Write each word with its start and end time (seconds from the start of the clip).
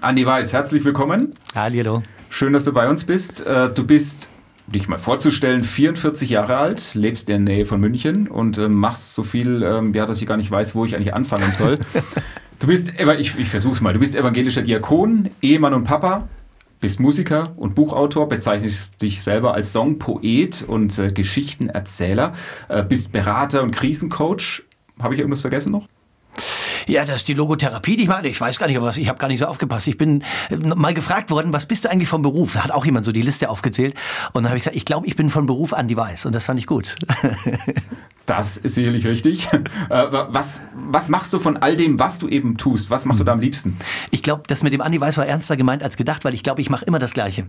Andi 0.00 0.24
Weiß, 0.24 0.52
herzlich 0.52 0.84
willkommen. 0.84 1.34
Hallo. 1.56 2.04
Schön, 2.30 2.52
dass 2.52 2.64
du 2.64 2.72
bei 2.72 2.88
uns 2.88 3.02
bist. 3.04 3.44
Äh, 3.44 3.70
du 3.74 3.84
bist, 3.84 4.30
dich 4.68 4.86
mal 4.86 4.98
vorzustellen, 4.98 5.64
44 5.64 6.30
Jahre 6.30 6.56
alt, 6.56 6.94
lebst 6.94 7.28
in 7.28 7.44
der 7.44 7.54
Nähe 7.54 7.64
von 7.64 7.80
München 7.80 8.28
und 8.28 8.58
äh, 8.58 8.68
machst 8.68 9.14
so 9.14 9.24
viel, 9.24 9.64
ähm, 9.64 9.92
ja, 9.94 10.06
dass 10.06 10.22
ich 10.22 10.28
gar 10.28 10.36
nicht 10.36 10.52
weiß, 10.52 10.76
wo 10.76 10.84
ich 10.84 10.94
eigentlich 10.94 11.14
anfangen 11.14 11.50
soll. 11.52 11.78
Du 12.60 12.66
bist, 12.66 12.90
ich, 12.98 13.38
ich 13.38 13.48
versuch's 13.48 13.80
mal, 13.80 13.92
du 13.92 14.00
bist 14.00 14.16
evangelischer 14.16 14.62
Diakon, 14.62 15.30
Ehemann 15.40 15.74
und 15.74 15.84
Papa, 15.84 16.26
bist 16.80 16.98
Musiker 16.98 17.52
und 17.54 17.76
Buchautor, 17.76 18.28
bezeichnest 18.28 19.00
dich 19.00 19.22
selber 19.22 19.54
als 19.54 19.72
Songpoet 19.72 20.64
und 20.66 20.98
äh, 20.98 21.12
Geschichtenerzähler, 21.12 22.32
äh, 22.68 22.82
bist 22.82 23.12
Berater 23.12 23.62
und 23.62 23.70
Krisencoach. 23.70 24.64
Habe 24.98 25.14
ich 25.14 25.20
irgendwas 25.20 25.42
vergessen 25.42 25.70
noch? 25.70 25.86
Ja, 26.88 27.04
das 27.04 27.16
ist 27.16 27.28
die 27.28 27.34
Logotherapie, 27.34 27.96
die 27.96 28.04
ich 28.04 28.08
meine. 28.08 28.28
Ich 28.28 28.40
weiß 28.40 28.58
gar 28.58 28.66
nicht, 28.66 28.80
was, 28.80 28.96
ich 28.96 29.08
habe 29.08 29.18
gar 29.18 29.28
nicht 29.28 29.40
so 29.40 29.46
aufgepasst. 29.46 29.86
Ich 29.88 29.98
bin 29.98 30.24
mal 30.74 30.94
gefragt 30.94 31.30
worden, 31.30 31.52
was 31.52 31.66
bist 31.66 31.84
du 31.84 31.90
eigentlich 31.90 32.08
vom 32.08 32.22
Beruf? 32.22 32.54
Da 32.54 32.64
hat 32.64 32.70
auch 32.70 32.84
jemand 32.86 33.04
so 33.04 33.12
die 33.12 33.22
Liste 33.22 33.50
aufgezählt. 33.50 33.94
Und 34.32 34.42
dann 34.42 34.50
habe 34.50 34.56
ich 34.56 34.62
gesagt, 34.62 34.76
ich 34.76 34.86
glaube, 34.86 35.06
ich 35.06 35.14
bin 35.14 35.28
von 35.28 35.46
Beruf 35.46 35.74
an 35.74 35.86
Device. 35.86 36.24
Und 36.24 36.34
das 36.34 36.44
fand 36.44 36.58
ich 36.58 36.66
gut. 36.66 36.96
Das 38.28 38.58
ist 38.58 38.74
sicherlich 38.74 39.06
richtig. 39.06 39.48
Äh, 39.90 40.06
was, 40.10 40.62
was 40.74 41.08
machst 41.08 41.32
du 41.32 41.38
von 41.38 41.56
all 41.56 41.76
dem, 41.76 41.98
was 41.98 42.18
du 42.18 42.28
eben 42.28 42.56
tust? 42.56 42.90
Was 42.90 43.04
machst 43.06 43.20
du 43.20 43.24
da 43.24 43.32
am 43.32 43.40
liebsten? 43.40 43.78
Ich 44.10 44.22
glaube, 44.22 44.42
das 44.46 44.62
mit 44.62 44.72
dem 44.72 44.80
Andi 44.80 45.00
Weiß 45.00 45.16
war 45.16 45.26
ernster 45.26 45.56
gemeint 45.56 45.82
als 45.82 45.96
gedacht, 45.96 46.24
weil 46.24 46.34
ich 46.34 46.42
glaube, 46.42 46.60
ich 46.60 46.68
mache 46.68 46.84
immer 46.84 46.98
das 46.98 47.14
Gleiche. 47.14 47.46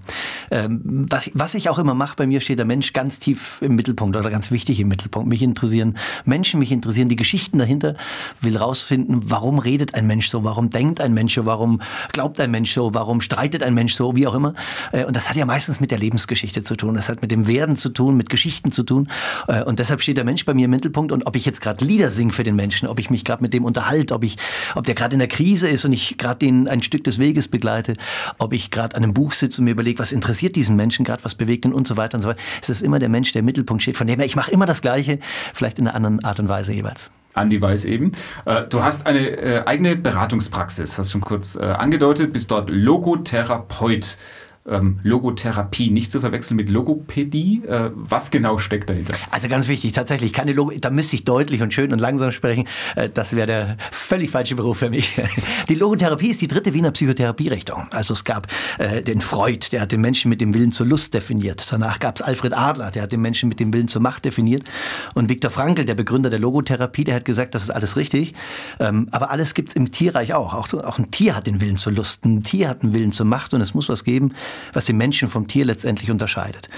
Ähm, 0.51 1.05
was, 1.09 1.31
was 1.33 1.55
ich 1.55 1.69
auch 1.69 1.79
immer 1.79 1.93
mache, 1.93 2.15
bei 2.15 2.27
mir 2.27 2.39
steht 2.39 2.59
der 2.59 2.65
Mensch 2.65 2.93
ganz 2.93 3.19
tief 3.19 3.61
im 3.61 3.75
Mittelpunkt 3.75 4.15
oder 4.15 4.29
ganz 4.29 4.51
wichtig 4.51 4.79
im 4.79 4.87
Mittelpunkt. 4.87 5.27
Mich 5.27 5.41
interessieren 5.41 5.97
Menschen, 6.23 6.59
mich 6.59 6.71
interessieren 6.71 7.09
die 7.09 7.15
Geschichten 7.17 7.57
dahinter, 7.57 7.95
will 8.39 8.55
rausfinden, 8.55 9.29
warum 9.29 9.59
redet 9.59 9.95
ein 9.95 10.07
Mensch 10.07 10.29
so, 10.29 10.43
warum 10.43 10.69
denkt 10.69 11.01
ein 11.01 11.13
Mensch 11.13 11.35
so, 11.35 11.45
warum 11.45 11.81
glaubt 12.13 12.39
ein 12.39 12.51
Mensch 12.51 12.73
so, 12.73 12.93
warum 12.93 13.19
streitet 13.21 13.63
ein 13.63 13.73
Mensch 13.73 13.95
so, 13.95 14.15
wie 14.15 14.27
auch 14.27 14.35
immer. 14.35 14.53
Äh, 14.93 15.05
und 15.05 15.15
das 15.15 15.29
hat 15.29 15.35
ja 15.35 15.45
meistens 15.45 15.81
mit 15.81 15.91
der 15.91 15.99
Lebensgeschichte 15.99 16.63
zu 16.63 16.75
tun. 16.75 16.95
Das 16.95 17.09
hat 17.09 17.21
mit 17.21 17.31
dem 17.31 17.47
Werden 17.47 17.75
zu 17.75 17.89
tun, 17.89 18.15
mit 18.15 18.29
Geschichten 18.29 18.71
zu 18.71 18.83
tun. 18.83 19.09
Äh, 19.47 19.63
und 19.63 19.79
deshalb 19.79 20.01
steht 20.01 20.15
der 20.15 20.25
Mensch 20.25 20.45
bei 20.45 20.53
mir 20.53 20.68
im 20.69 20.75
Mittelpunkt. 20.75 21.11
Und 21.11 21.27
ob 21.27 21.35
ich 21.35 21.45
jetzt 21.45 21.61
gerade 21.61 21.83
Lieder 21.83 22.09
singe 22.09 22.31
für 22.31 22.43
den 22.43 22.55
Menschen, 22.55 22.87
ob 22.87 22.99
ich 22.99 23.09
mich 23.09 23.25
gerade 23.25 23.43
mit 23.43 23.53
dem 23.53 23.65
unterhalte, 23.65 24.13
ob, 24.13 24.23
ich, 24.23 24.37
ob 24.75 24.85
der 24.85 24.95
gerade 24.95 25.13
in 25.13 25.19
der 25.19 25.27
Krise 25.27 25.67
ist 25.67 25.85
und 25.85 25.93
ich 25.93 26.17
gerade 26.17 26.39
den 26.39 26.67
ein 26.67 26.81
Stück 26.81 27.03
des 27.03 27.19
Weges 27.19 27.47
begleite, 27.47 27.95
ob 28.37 28.53
ich 28.53 28.71
gerade 28.71 28.95
an 28.95 29.03
einem 29.03 29.13
Buch 29.13 29.33
sitze 29.33 29.61
und 29.61 29.65
mir 29.65 29.71
überlege, 29.71 29.99
was 29.99 30.11
interessiert 30.11 30.55
diesen 30.55 30.75
Menschen 30.75 31.03
gerade, 31.05 31.23
was 31.23 31.35
bewegt 31.35 31.65
ihn 31.65 31.73
und 31.73 31.87
so 31.87 31.97
weiter 31.97 32.15
und 32.15 32.21
so 32.21 32.29
weiter. 32.29 32.41
Es 32.61 32.69
ist 32.69 32.81
immer 32.81 32.99
der 32.99 33.09
Mensch, 33.09 33.31
der 33.33 33.39
im 33.39 33.45
Mittelpunkt 33.45 33.83
steht. 33.83 33.97
Von 33.97 34.07
dem 34.07 34.19
her, 34.19 34.25
ich 34.25 34.35
mache 34.35 34.51
immer 34.51 34.65
das 34.65 34.81
Gleiche, 34.81 35.19
vielleicht 35.53 35.79
in 35.79 35.87
einer 35.87 35.95
anderen 35.95 36.23
Art 36.23 36.39
und 36.39 36.47
Weise 36.47 36.71
jeweils. 36.73 37.11
Andi 37.33 37.61
Weiß 37.61 37.85
eben. 37.85 38.11
Äh, 38.45 38.63
du 38.69 38.83
hast 38.83 39.05
eine 39.05 39.19
äh, 39.19 39.63
eigene 39.65 39.95
Beratungspraxis, 39.95 40.97
hast 40.97 41.11
schon 41.11 41.21
kurz 41.21 41.55
äh, 41.55 41.63
angedeutet, 41.63 42.33
bist 42.33 42.51
dort 42.51 42.69
Logotherapeut 42.69 44.17
ähm, 44.69 44.99
Logotherapie, 45.03 45.89
nicht 45.91 46.11
zu 46.11 46.19
verwechseln 46.19 46.57
mit 46.57 46.69
Logopädie. 46.69 47.63
Äh, 47.67 47.91
was 47.93 48.31
genau 48.31 48.57
steckt 48.57 48.89
dahinter? 48.89 49.15
Also 49.31 49.47
ganz 49.47 49.67
wichtig, 49.67 49.93
tatsächlich 49.93 50.33
keine 50.33 50.53
Logo, 50.53 50.71
da 50.79 50.89
müsste 50.89 51.15
ich 51.15 51.25
deutlich 51.25 51.61
und 51.61 51.73
schön 51.73 51.91
und 51.91 51.99
langsam 51.99 52.31
sprechen. 52.31 52.67
Äh, 52.95 53.09
das 53.09 53.35
wäre 53.35 53.47
der 53.47 53.77
völlig 53.91 54.31
falsche 54.31 54.55
Beruf 54.55 54.79
für 54.79 54.89
mich. 54.89 55.19
Die 55.69 55.75
Logotherapie 55.75 56.29
ist 56.29 56.41
die 56.41 56.47
dritte 56.47 56.73
Wiener 56.73 56.91
Psychotherapierichtung. 56.91 57.87
Also 57.91 58.13
es 58.13 58.23
gab 58.23 58.47
äh, 58.77 59.01
den 59.03 59.21
Freud, 59.21 59.67
der 59.71 59.81
hat 59.81 59.91
den 59.91 60.01
Menschen 60.01 60.29
mit 60.29 60.41
dem 60.41 60.53
Willen 60.53 60.71
zur 60.71 60.85
Lust 60.85 61.13
definiert. 61.13 61.67
Danach 61.71 61.99
gab 61.99 62.15
es 62.15 62.21
Alfred 62.21 62.53
Adler, 62.53 62.91
der 62.91 63.03
hat 63.03 63.11
den 63.11 63.21
Menschen 63.21 63.49
mit 63.49 63.59
dem 63.59 63.73
Willen 63.73 63.87
zur 63.87 64.01
Macht 64.01 64.25
definiert. 64.25 64.63
Und 65.13 65.29
Viktor 65.29 65.51
Frankl, 65.51 65.85
der 65.85 65.95
Begründer 65.95 66.29
der 66.29 66.39
Logotherapie, 66.39 67.03
der 67.03 67.15
hat 67.15 67.25
gesagt, 67.25 67.55
das 67.55 67.63
ist 67.63 67.69
alles 67.69 67.95
richtig. 67.95 68.33
Ähm, 68.79 69.07
aber 69.11 69.31
alles 69.31 69.53
gibt 69.53 69.69
es 69.69 69.75
im 69.75 69.91
Tierreich 69.91 70.33
auch. 70.33 70.53
auch. 70.53 70.73
Auch 70.73 70.99
ein 70.99 71.11
Tier 71.11 71.35
hat 71.35 71.47
den 71.47 71.61
Willen 71.61 71.77
zur 71.77 71.93
Lust, 71.93 72.25
ein 72.25 72.43
Tier 72.43 72.69
hat 72.69 72.83
den 72.83 72.93
Willen 72.93 73.11
zur 73.11 73.25
Macht 73.25 73.53
und 73.53 73.61
es 73.61 73.73
muss 73.73 73.89
was 73.89 74.03
geben, 74.03 74.33
was 74.73 74.85
den 74.85 74.97
Menschen 74.97 75.27
vom 75.27 75.47
Tier 75.47 75.65
letztendlich 75.65 76.11
unterscheidet. 76.11 76.69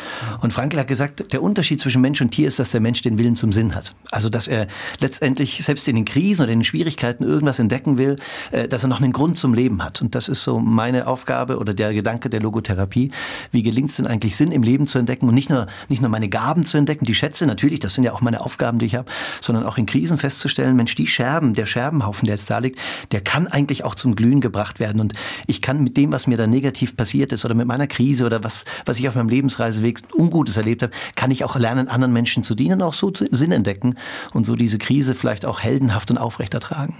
Und 0.42 0.54
Frankl 0.54 0.80
hat 0.80 0.88
gesagt, 0.88 1.34
der 1.34 1.42
Unterschied 1.42 1.80
zwischen 1.80 2.02
Mensch 2.02 2.22
und 2.22 2.32
Tier 2.32 2.48
ist, 2.48 2.60
dass 2.60 2.72
der 2.72 2.82
Mensch 2.82 3.02
den 3.02 3.18
Willen 3.18 3.36
zum 3.36 3.52
Sinn 3.52 3.76
hat. 3.76 3.94
Also, 4.12 4.30
dass 4.30 4.48
er 4.48 4.68
letztendlich 5.00 5.64
selbst 5.64 5.88
in 5.88 5.96
den 5.96 6.06
Krisen 6.06 6.44
oder 6.44 6.52
in 6.52 6.60
den 6.60 6.66
Schwierigkeiten 6.66 7.24
irgendwas 7.24 7.60
entdecken 7.60 7.98
will, 7.98 8.18
äh, 8.52 8.68
dass 8.68 8.84
er 8.84 8.90
noch 8.90 9.02
einen 9.02 9.14
Grund 9.14 9.38
zum 9.38 9.54
Leben 9.54 9.84
hat. 9.84 10.02
Und 10.02 10.16
das 10.16 10.30
ist 10.30 10.44
so 10.44 10.60
meine 10.60 11.08
Aufgabe 11.08 11.58
oder 11.58 11.74
der 11.74 11.94
Gedanke 11.94 12.30
der 12.30 12.40
Logotherapie. 12.40 13.12
Wie 13.52 13.64
gelingt 13.64 13.90
es 13.90 13.98
denn 13.98 14.08
eigentlich, 14.08 14.36
Sinn 14.36 14.52
im 14.52 14.64
Leben 14.64 14.88
zu 14.88 15.00
entdecken 15.00 15.28
und 15.28 15.36
nicht 15.36 15.50
nur, 15.50 15.68
nicht 15.90 16.02
nur 16.02 16.10
meine 16.10 16.30
Gaben 16.30 16.66
zu 16.66 16.78
entdecken, 16.78 17.06
die 17.06 17.16
Schätze 17.16 17.46
natürlich, 17.46 17.80
das 17.80 17.94
sind 17.94 18.04
ja 18.04 18.14
auch 18.14 18.22
meine 18.22 18.42
Aufgaben, 18.42 18.80
die 18.80 18.86
ich 18.86 18.96
habe, 18.96 19.10
sondern 19.42 19.66
auch 19.66 19.78
in 19.78 19.86
Krisen 19.86 20.18
festzustellen, 20.18 20.76
Mensch, 20.76 20.96
die 20.96 21.08
Scherben, 21.08 21.54
der 21.54 21.66
Scherbenhaufen, 21.66 22.26
der 22.28 22.36
jetzt 22.36 22.50
da 22.50 22.60
liegt, 22.60 22.80
der 23.12 23.22
kann 23.22 23.48
eigentlich 23.48 23.84
auch 23.84 23.96
zum 23.96 24.16
Glühen 24.16 24.42
gebracht 24.42 24.80
werden. 24.80 25.02
Und 25.02 25.14
ich 25.48 25.62
kann 25.62 25.84
mit 25.84 25.98
dem, 25.98 26.12
was 26.12 26.28
mir 26.28 26.38
da 26.38 26.48
negativ 26.48 26.96
passiert 26.96 27.32
ist 27.32 27.46
oder 27.46 27.56
mit 27.62 27.68
meiner 27.68 27.88
Krise 27.88 28.26
oder 28.26 28.44
was, 28.44 28.66
was 28.86 29.00
ich 29.00 29.08
auf 29.08 29.16
meinem 29.16 29.30
Lebensreiseweg 29.30 30.02
Ungutes 30.14 30.58
erlebt 30.58 30.84
habe, 30.84 30.94
kann 31.16 31.32
ich 31.32 31.44
auch 31.44 31.56
lernen, 31.56 31.88
anderen 31.88 32.14
Menschen 32.14 32.44
zu 32.44 32.56
dienen, 32.56 32.82
auch 32.82 32.94
so 32.94 33.12
Sinn 33.14 33.52
entdecken 33.52 33.96
und 34.34 34.46
so 34.46 34.56
diese 34.56 34.78
Krise 34.78 35.16
vielleicht 35.16 35.46
auch 35.46 35.62
heldenhaft 35.62 36.12
und 36.12 36.18
aufrecht 36.18 36.54
ertragen. 36.54 36.98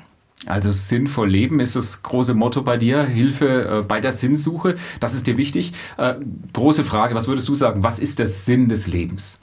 Also 0.48 0.72
sinnvoll 0.72 1.30
leben 1.30 1.60
ist 1.60 1.76
das 1.76 2.02
große 2.02 2.34
Motto 2.34 2.64
bei 2.64 2.78
dir, 2.78 3.04
Hilfe 3.04 3.80
äh, 3.80 3.82
bei 3.84 4.00
der 4.00 4.12
Sinnsuche, 4.12 4.76
das 5.00 5.14
ist 5.14 5.28
dir 5.28 5.38
wichtig. 5.38 5.74
Äh, 5.98 6.16
große 6.54 6.84
Frage, 6.84 7.14
was 7.14 7.28
würdest 7.28 7.48
du 7.48 7.54
sagen, 7.54 7.84
was 7.84 8.00
ist 8.00 8.18
der 8.18 8.28
Sinn 8.28 8.68
des 8.68 8.88
Lebens? 8.88 9.40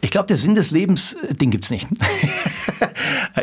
Ich 0.00 0.10
glaube, 0.10 0.26
der 0.26 0.36
Sinn 0.36 0.54
des 0.54 0.70
Lebens, 0.70 1.12
äh, 1.12 1.34
den 1.34 1.50
gibt 1.50 1.64
es 1.64 1.70
nicht. 1.70 1.86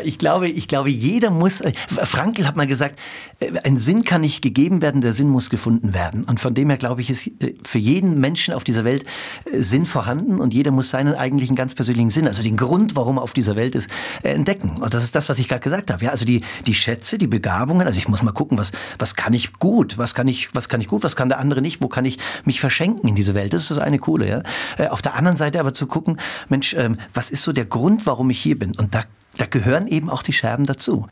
ich 0.02 0.18
glaube, 0.18 0.48
ich 0.48 0.68
glaube, 0.68 0.90
jeder 0.90 1.30
muss. 1.30 1.60
Äh, 1.60 1.72
Frankl 1.86 2.46
hat 2.46 2.56
mal 2.56 2.66
gesagt, 2.66 2.98
äh, 3.40 3.52
ein 3.64 3.78
Sinn 3.78 4.04
kann 4.04 4.22
nicht 4.22 4.42
gegeben 4.42 4.82
werden, 4.82 5.00
der 5.00 5.12
Sinn 5.12 5.28
muss 5.28 5.50
gefunden 5.50 5.94
werden. 5.94 6.24
Und 6.24 6.40
von 6.40 6.54
dem 6.54 6.68
her 6.68 6.78
glaube 6.78 7.00
ich, 7.00 7.10
ist 7.10 7.30
für 7.62 7.78
jeden 7.78 8.18
Menschen 8.20 8.54
auf 8.54 8.64
dieser 8.64 8.84
Welt 8.84 9.04
Sinn 9.52 9.86
vorhanden 9.86 10.40
und 10.40 10.54
jeder 10.54 10.70
muss 10.70 10.90
seinen 10.90 11.14
eigentlichen 11.14 11.56
ganz 11.56 11.74
persönlichen 11.74 12.10
Sinn, 12.10 12.26
also 12.26 12.42
den 12.42 12.56
Grund, 12.56 12.96
warum 12.96 13.18
er 13.18 13.22
auf 13.22 13.32
dieser 13.32 13.56
Welt 13.56 13.74
ist, 13.74 13.88
entdecken. 14.22 14.78
Und 14.80 14.94
das 14.94 15.04
ist 15.04 15.14
das, 15.14 15.28
was 15.28 15.38
ich 15.38 15.48
gerade 15.48 15.60
gesagt 15.60 15.90
habe. 15.90 16.04
Ja, 16.04 16.10
also 16.10 16.24
die, 16.24 16.42
die 16.66 16.74
Schätze, 16.74 17.18
die 17.18 17.26
Begabungen. 17.26 17.86
Also 17.86 17.98
ich 17.98 18.08
muss 18.08 18.22
mal 18.22 18.32
gucken, 18.32 18.58
was, 18.58 18.72
was 18.98 19.14
kann 19.14 19.32
ich 19.32 19.52
gut, 19.54 19.98
was 19.98 20.14
kann 20.14 20.28
ich, 20.28 20.54
was 20.54 20.68
kann 20.68 20.80
ich 20.80 20.88
gut, 20.88 21.02
was 21.02 21.16
kann 21.16 21.28
der 21.28 21.38
andere 21.38 21.62
nicht, 21.62 21.80
wo 21.80 21.88
kann 21.88 22.04
ich 22.04 22.18
mich 22.44 22.60
verschenken 22.60 23.08
in 23.08 23.14
diese 23.14 23.34
Welt. 23.34 23.52
Das 23.52 23.62
ist 23.62 23.70
das 23.70 23.78
eine 23.78 23.98
coole. 23.98 24.42
Ja. 24.78 24.90
Auf 24.90 25.02
der 25.02 25.14
anderen 25.14 25.36
Seite 25.36 25.60
aber 25.60 25.74
zu 25.74 25.86
gucken, 25.86 26.18
Mensch, 26.48 26.74
ähm, 26.74 26.96
was 27.12 27.30
ist 27.30 27.42
so 27.42 27.52
der 27.52 27.64
Grund, 27.64 28.06
warum 28.06 28.30
ich 28.30 28.40
hier 28.40 28.58
bin? 28.58 28.76
Und 28.76 28.94
da, 28.94 29.02
da 29.36 29.46
gehören 29.46 29.86
eben 29.86 30.10
auch 30.10 30.22
die 30.22 30.32
Scherben 30.32 30.66
dazu. 30.66 31.08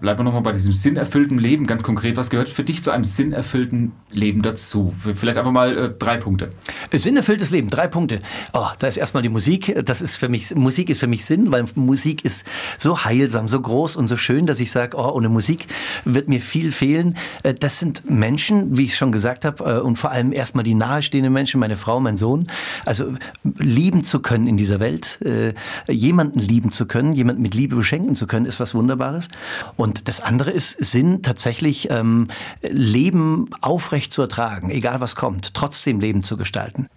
Bleiben 0.00 0.18
wir 0.18 0.24
nochmal 0.24 0.42
bei 0.42 0.52
diesem 0.52 0.72
sinnerfüllten 0.72 1.38
Leben. 1.38 1.66
Ganz 1.66 1.82
konkret, 1.82 2.16
was 2.16 2.28
gehört 2.28 2.48
für 2.48 2.64
dich 2.64 2.82
zu 2.82 2.90
einem 2.90 3.04
sinnerfüllten 3.04 3.92
Leben 4.10 4.42
dazu? 4.42 4.92
Vielleicht 4.98 5.38
einfach 5.38 5.50
mal 5.50 5.78
äh, 5.78 5.90
drei 5.90 6.18
Punkte. 6.18 6.50
Sinnerfülltes 6.92 7.50
Leben, 7.50 7.70
drei 7.70 7.86
Punkte. 7.86 8.20
Oh, 8.52 8.66
da 8.78 8.86
ist 8.86 8.96
erstmal 8.96 9.22
die 9.22 9.28
Musik. 9.28 9.74
Das 9.86 10.02
ist 10.02 10.18
für 10.18 10.28
mich, 10.28 10.54
Musik 10.54 10.90
ist 10.90 11.00
für 11.00 11.06
mich 11.06 11.24
Sinn, 11.24 11.52
weil 11.52 11.64
Musik 11.76 12.24
ist 12.24 12.46
so 12.78 13.04
heilsam, 13.04 13.48
so 13.48 13.60
groß 13.60 13.96
und 13.96 14.08
so 14.08 14.16
schön, 14.16 14.46
dass 14.46 14.60
ich 14.60 14.70
sage, 14.70 14.96
oh, 14.98 15.10
ohne 15.10 15.28
Musik 15.28 15.68
wird 16.04 16.28
mir 16.28 16.40
viel 16.40 16.72
fehlen. 16.72 17.16
Äh, 17.42 17.54
das 17.54 17.78
sind 17.78 18.10
Menschen, 18.10 18.76
wie 18.76 18.84
ich 18.84 18.96
schon 18.96 19.12
gesagt 19.12 19.44
habe, 19.44 19.64
äh, 19.64 19.80
und 19.80 19.96
vor 19.96 20.10
allem 20.10 20.32
erstmal 20.32 20.64
die 20.64 20.74
nahestehenden 20.74 21.32
Menschen, 21.32 21.60
meine 21.60 21.76
Frau, 21.76 22.00
mein 22.00 22.16
Sohn. 22.16 22.48
Also 22.84 23.14
lieben 23.58 24.04
zu 24.04 24.20
können 24.20 24.46
in 24.46 24.56
dieser 24.56 24.80
Welt, 24.80 25.18
äh, 25.22 25.54
jemanden 25.90 26.40
lieben 26.40 26.72
zu 26.72 26.86
können, 26.86 27.12
jemanden 27.12 27.40
mit 27.40 27.54
Liebe 27.54 27.76
beschenken 27.76 28.16
zu 28.16 28.26
können, 28.26 28.44
ist 28.44 28.60
was 28.60 28.74
Wunderbares. 28.74 29.28
Und 29.76 30.08
das 30.08 30.20
andere 30.20 30.50
ist 30.50 30.82
Sinn, 30.84 31.22
tatsächlich 31.22 31.88
ähm, 31.90 32.28
Leben 32.62 33.50
aufrecht 33.60 34.12
zu 34.12 34.22
ertragen, 34.22 34.70
egal 34.70 35.00
was 35.00 35.16
kommt, 35.16 35.54
trotzdem 35.54 36.00
Leben 36.00 36.22
zu 36.22 36.36
gestalten. 36.36 36.88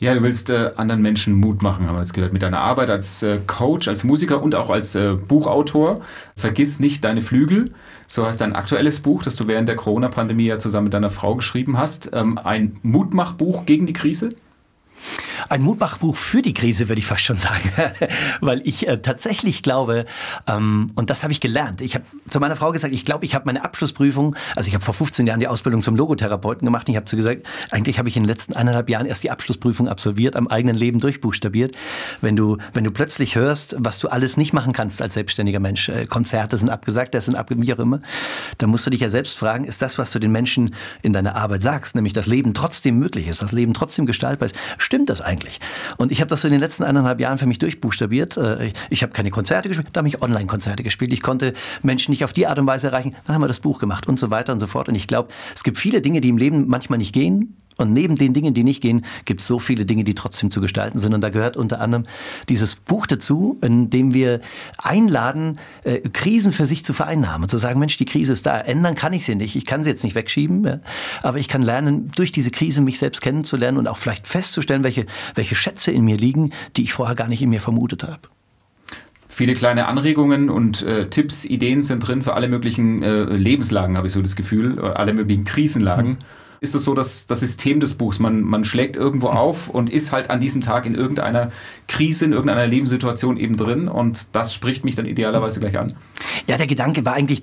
Ja, 0.00 0.14
du 0.14 0.22
willst 0.22 0.48
äh, 0.50 0.70
anderen 0.76 1.02
Menschen 1.02 1.34
Mut 1.34 1.60
machen, 1.60 1.88
haben 1.88 1.96
wir 1.96 2.02
es 2.02 2.12
gehört, 2.12 2.32
mit 2.32 2.42
deiner 2.42 2.60
Arbeit 2.60 2.88
als 2.88 3.24
äh, 3.24 3.38
Coach, 3.48 3.88
als 3.88 4.04
Musiker 4.04 4.40
und 4.40 4.54
auch 4.54 4.70
als 4.70 4.94
äh, 4.94 5.14
Buchautor. 5.14 6.02
Vergiss 6.36 6.78
nicht 6.78 7.02
deine 7.04 7.20
Flügel. 7.20 7.72
So 8.06 8.24
heißt 8.24 8.40
dein 8.40 8.54
aktuelles 8.54 9.00
Buch, 9.00 9.24
das 9.24 9.34
du 9.34 9.48
während 9.48 9.68
der 9.68 9.74
Corona-Pandemie 9.74 10.46
ja 10.46 10.60
zusammen 10.60 10.84
mit 10.84 10.94
deiner 10.94 11.10
Frau 11.10 11.34
geschrieben 11.34 11.78
hast. 11.78 12.10
Ähm, 12.12 12.38
ein 12.38 12.76
Mutmachbuch 12.82 13.66
gegen 13.66 13.86
die 13.86 13.92
Krise? 13.92 14.36
Ein 15.48 15.62
Mutmachbuch 15.62 16.16
für 16.16 16.42
die 16.42 16.54
Krise, 16.54 16.88
würde 16.88 16.98
ich 16.98 17.06
fast 17.06 17.22
schon 17.22 17.38
sagen. 17.38 17.70
Weil 18.40 18.60
ich 18.64 18.86
äh, 18.86 18.98
tatsächlich 18.98 19.62
glaube, 19.62 20.04
ähm, 20.46 20.92
und 20.94 21.10
das 21.10 21.22
habe 21.22 21.32
ich 21.32 21.40
gelernt. 21.40 21.80
Ich 21.80 21.94
habe 21.94 22.04
zu 22.28 22.38
meiner 22.38 22.56
Frau 22.56 22.70
gesagt, 22.72 22.92
ich 22.92 23.04
glaube, 23.04 23.24
ich 23.24 23.34
habe 23.34 23.46
meine 23.46 23.64
Abschlussprüfung, 23.64 24.36
also 24.56 24.68
ich 24.68 24.74
habe 24.74 24.84
vor 24.84 24.94
15 24.94 25.26
Jahren 25.26 25.40
die 25.40 25.48
Ausbildung 25.48 25.82
zum 25.82 25.96
Logotherapeuten 25.96 26.64
gemacht. 26.64 26.88
Und 26.88 26.92
ich 26.92 26.96
habe 26.96 27.06
zu 27.06 27.16
gesagt, 27.16 27.42
eigentlich 27.70 27.98
habe 27.98 28.08
ich 28.08 28.16
in 28.16 28.24
den 28.24 28.28
letzten 28.28 28.54
eineinhalb 28.54 28.88
Jahren 28.88 29.06
erst 29.06 29.22
die 29.22 29.30
Abschlussprüfung 29.30 29.88
absolviert, 29.88 30.36
am 30.36 30.48
eigenen 30.48 30.76
Leben 30.76 31.00
durchbuchstabiert. 31.00 31.74
Wenn 32.20 32.36
du, 32.36 32.58
wenn 32.74 32.84
du 32.84 32.90
plötzlich 32.90 33.34
hörst, 33.34 33.74
was 33.78 33.98
du 33.98 34.08
alles 34.08 34.36
nicht 34.36 34.52
machen 34.52 34.72
kannst 34.72 35.00
als 35.00 35.14
selbstständiger 35.14 35.60
Mensch, 35.60 35.88
äh, 35.88 36.04
Konzerte 36.06 36.56
sind 36.56 36.68
abgesagt, 36.68 37.14
das 37.14 37.24
sind 37.24 37.34
abgesagt, 37.34 37.66
wie 37.66 37.72
auch 37.72 37.78
immer, 37.78 38.00
dann 38.58 38.68
musst 38.68 38.84
du 38.84 38.90
dich 38.90 39.00
ja 39.00 39.08
selbst 39.08 39.38
fragen, 39.38 39.64
ist 39.64 39.80
das, 39.80 39.96
was 39.96 40.10
du 40.12 40.18
den 40.18 40.30
Menschen 40.30 40.74
in 41.00 41.14
deiner 41.14 41.36
Arbeit 41.36 41.62
sagst, 41.62 41.94
nämlich 41.94 42.12
das 42.12 42.26
Leben 42.26 42.52
trotzdem 42.52 42.98
möglich 42.98 43.28
ist, 43.28 43.40
das 43.40 43.52
Leben 43.52 43.72
trotzdem 43.72 44.04
gestaltbar 44.04 44.46
ist, 44.46 44.56
stimmt 44.76 45.08
das 45.08 45.20
eigentlich? 45.20 45.37
Eigentlich. 45.38 45.60
Und 45.96 46.12
ich 46.12 46.20
habe 46.20 46.28
das 46.28 46.42
so 46.42 46.48
in 46.48 46.52
den 46.52 46.60
letzten 46.60 46.84
eineinhalb 46.84 47.20
Jahren 47.20 47.38
für 47.38 47.46
mich 47.46 47.58
durchbuchstabiert. 47.58 48.36
Äh, 48.36 48.72
ich 48.90 49.02
habe 49.02 49.12
keine 49.12 49.30
Konzerte 49.30 49.68
gespielt, 49.68 49.88
da 49.92 49.98
habe 49.98 50.08
ich 50.08 50.22
Online-Konzerte 50.22 50.82
gespielt. 50.82 51.12
Ich 51.12 51.22
konnte 51.22 51.54
Menschen 51.82 52.10
nicht 52.10 52.24
auf 52.24 52.32
die 52.32 52.46
Art 52.46 52.58
und 52.58 52.66
Weise 52.66 52.88
erreichen. 52.88 53.14
Dann 53.26 53.34
haben 53.34 53.42
wir 53.42 53.48
das 53.48 53.60
Buch 53.60 53.78
gemacht 53.78 54.06
und 54.06 54.18
so 54.18 54.30
weiter 54.30 54.52
und 54.52 54.60
so 54.60 54.66
fort. 54.66 54.88
Und 54.88 54.94
ich 54.94 55.06
glaube, 55.06 55.30
es 55.54 55.64
gibt 55.64 55.78
viele 55.78 56.00
Dinge, 56.00 56.20
die 56.20 56.28
im 56.28 56.38
Leben 56.38 56.66
manchmal 56.68 56.98
nicht 56.98 57.12
gehen, 57.12 57.56
und 57.78 57.92
neben 57.92 58.16
den 58.16 58.34
Dingen, 58.34 58.54
die 58.54 58.64
nicht 58.64 58.80
gehen, 58.80 59.04
gibt 59.24 59.40
es 59.40 59.46
so 59.46 59.60
viele 59.60 59.84
Dinge, 59.84 60.02
die 60.02 60.14
trotzdem 60.14 60.50
zu 60.50 60.60
gestalten 60.60 60.98
sind. 60.98 61.14
Und 61.14 61.20
da 61.20 61.30
gehört 61.30 61.56
unter 61.56 61.80
anderem 61.80 62.06
dieses 62.48 62.74
Buch 62.74 63.06
dazu, 63.06 63.56
in 63.62 63.88
dem 63.88 64.12
wir 64.12 64.40
einladen, 64.78 65.58
äh, 65.84 66.00
Krisen 66.00 66.50
für 66.50 66.66
sich 66.66 66.84
zu 66.84 66.92
vereinnahmen. 66.92 67.48
Zu 67.48 67.56
sagen, 67.56 67.78
Mensch, 67.78 67.96
die 67.96 68.04
Krise 68.04 68.32
ist 68.32 68.46
da. 68.46 68.58
Ändern 68.58 68.96
kann 68.96 69.12
ich 69.12 69.24
sie 69.24 69.36
nicht. 69.36 69.54
Ich 69.54 69.64
kann 69.64 69.84
sie 69.84 69.90
jetzt 69.90 70.02
nicht 70.02 70.16
wegschieben. 70.16 70.64
Ja? 70.64 70.80
Aber 71.22 71.38
ich 71.38 71.46
kann 71.46 71.62
lernen, 71.62 72.10
durch 72.16 72.32
diese 72.32 72.50
Krise 72.50 72.80
mich 72.80 72.98
selbst 72.98 73.22
kennenzulernen 73.22 73.78
und 73.78 73.86
auch 73.86 73.96
vielleicht 73.96 74.26
festzustellen, 74.26 74.82
welche, 74.82 75.06
welche 75.36 75.54
Schätze 75.54 75.92
in 75.92 76.04
mir 76.04 76.16
liegen, 76.16 76.52
die 76.76 76.82
ich 76.82 76.92
vorher 76.92 77.14
gar 77.14 77.28
nicht 77.28 77.42
in 77.42 77.50
mir 77.50 77.60
vermutet 77.60 78.02
habe. 78.02 78.22
Viele 79.28 79.54
kleine 79.54 79.86
Anregungen 79.86 80.50
und 80.50 80.82
äh, 80.82 81.08
Tipps, 81.10 81.44
Ideen 81.44 81.84
sind 81.84 82.00
drin 82.00 82.24
für 82.24 82.34
alle 82.34 82.48
möglichen 82.48 83.04
äh, 83.04 83.22
Lebenslagen, 83.22 83.96
habe 83.96 84.08
ich 84.08 84.12
so 84.12 84.20
das 84.20 84.34
Gefühl, 84.34 84.80
alle 84.80 85.12
möglichen 85.12 85.44
Krisenlagen. 85.44 86.12
Mhm 86.12 86.18
ist 86.60 86.74
es 86.74 86.84
so 86.84 86.94
dass 86.94 87.26
das 87.26 87.40
System 87.40 87.80
des 87.80 87.94
Buchs. 87.94 88.18
Man, 88.18 88.42
man 88.42 88.64
schlägt 88.64 88.96
irgendwo 88.96 89.28
auf 89.28 89.68
und 89.68 89.90
ist 89.90 90.12
halt 90.12 90.30
an 90.30 90.40
diesem 90.40 90.62
Tag 90.62 90.86
in 90.86 90.94
irgendeiner 90.94 91.50
Krise, 91.86 92.24
in 92.24 92.32
irgendeiner 92.32 92.66
Lebenssituation 92.66 93.36
eben 93.36 93.56
drin 93.56 93.88
und 93.88 94.28
das 94.32 94.54
spricht 94.54 94.84
mich 94.84 94.94
dann 94.94 95.06
idealerweise 95.06 95.60
gleich 95.60 95.78
an. 95.78 95.94
Ja, 96.48 96.56
der 96.56 96.66
Gedanke 96.66 97.04
war 97.04 97.12
eigentlich, 97.12 97.42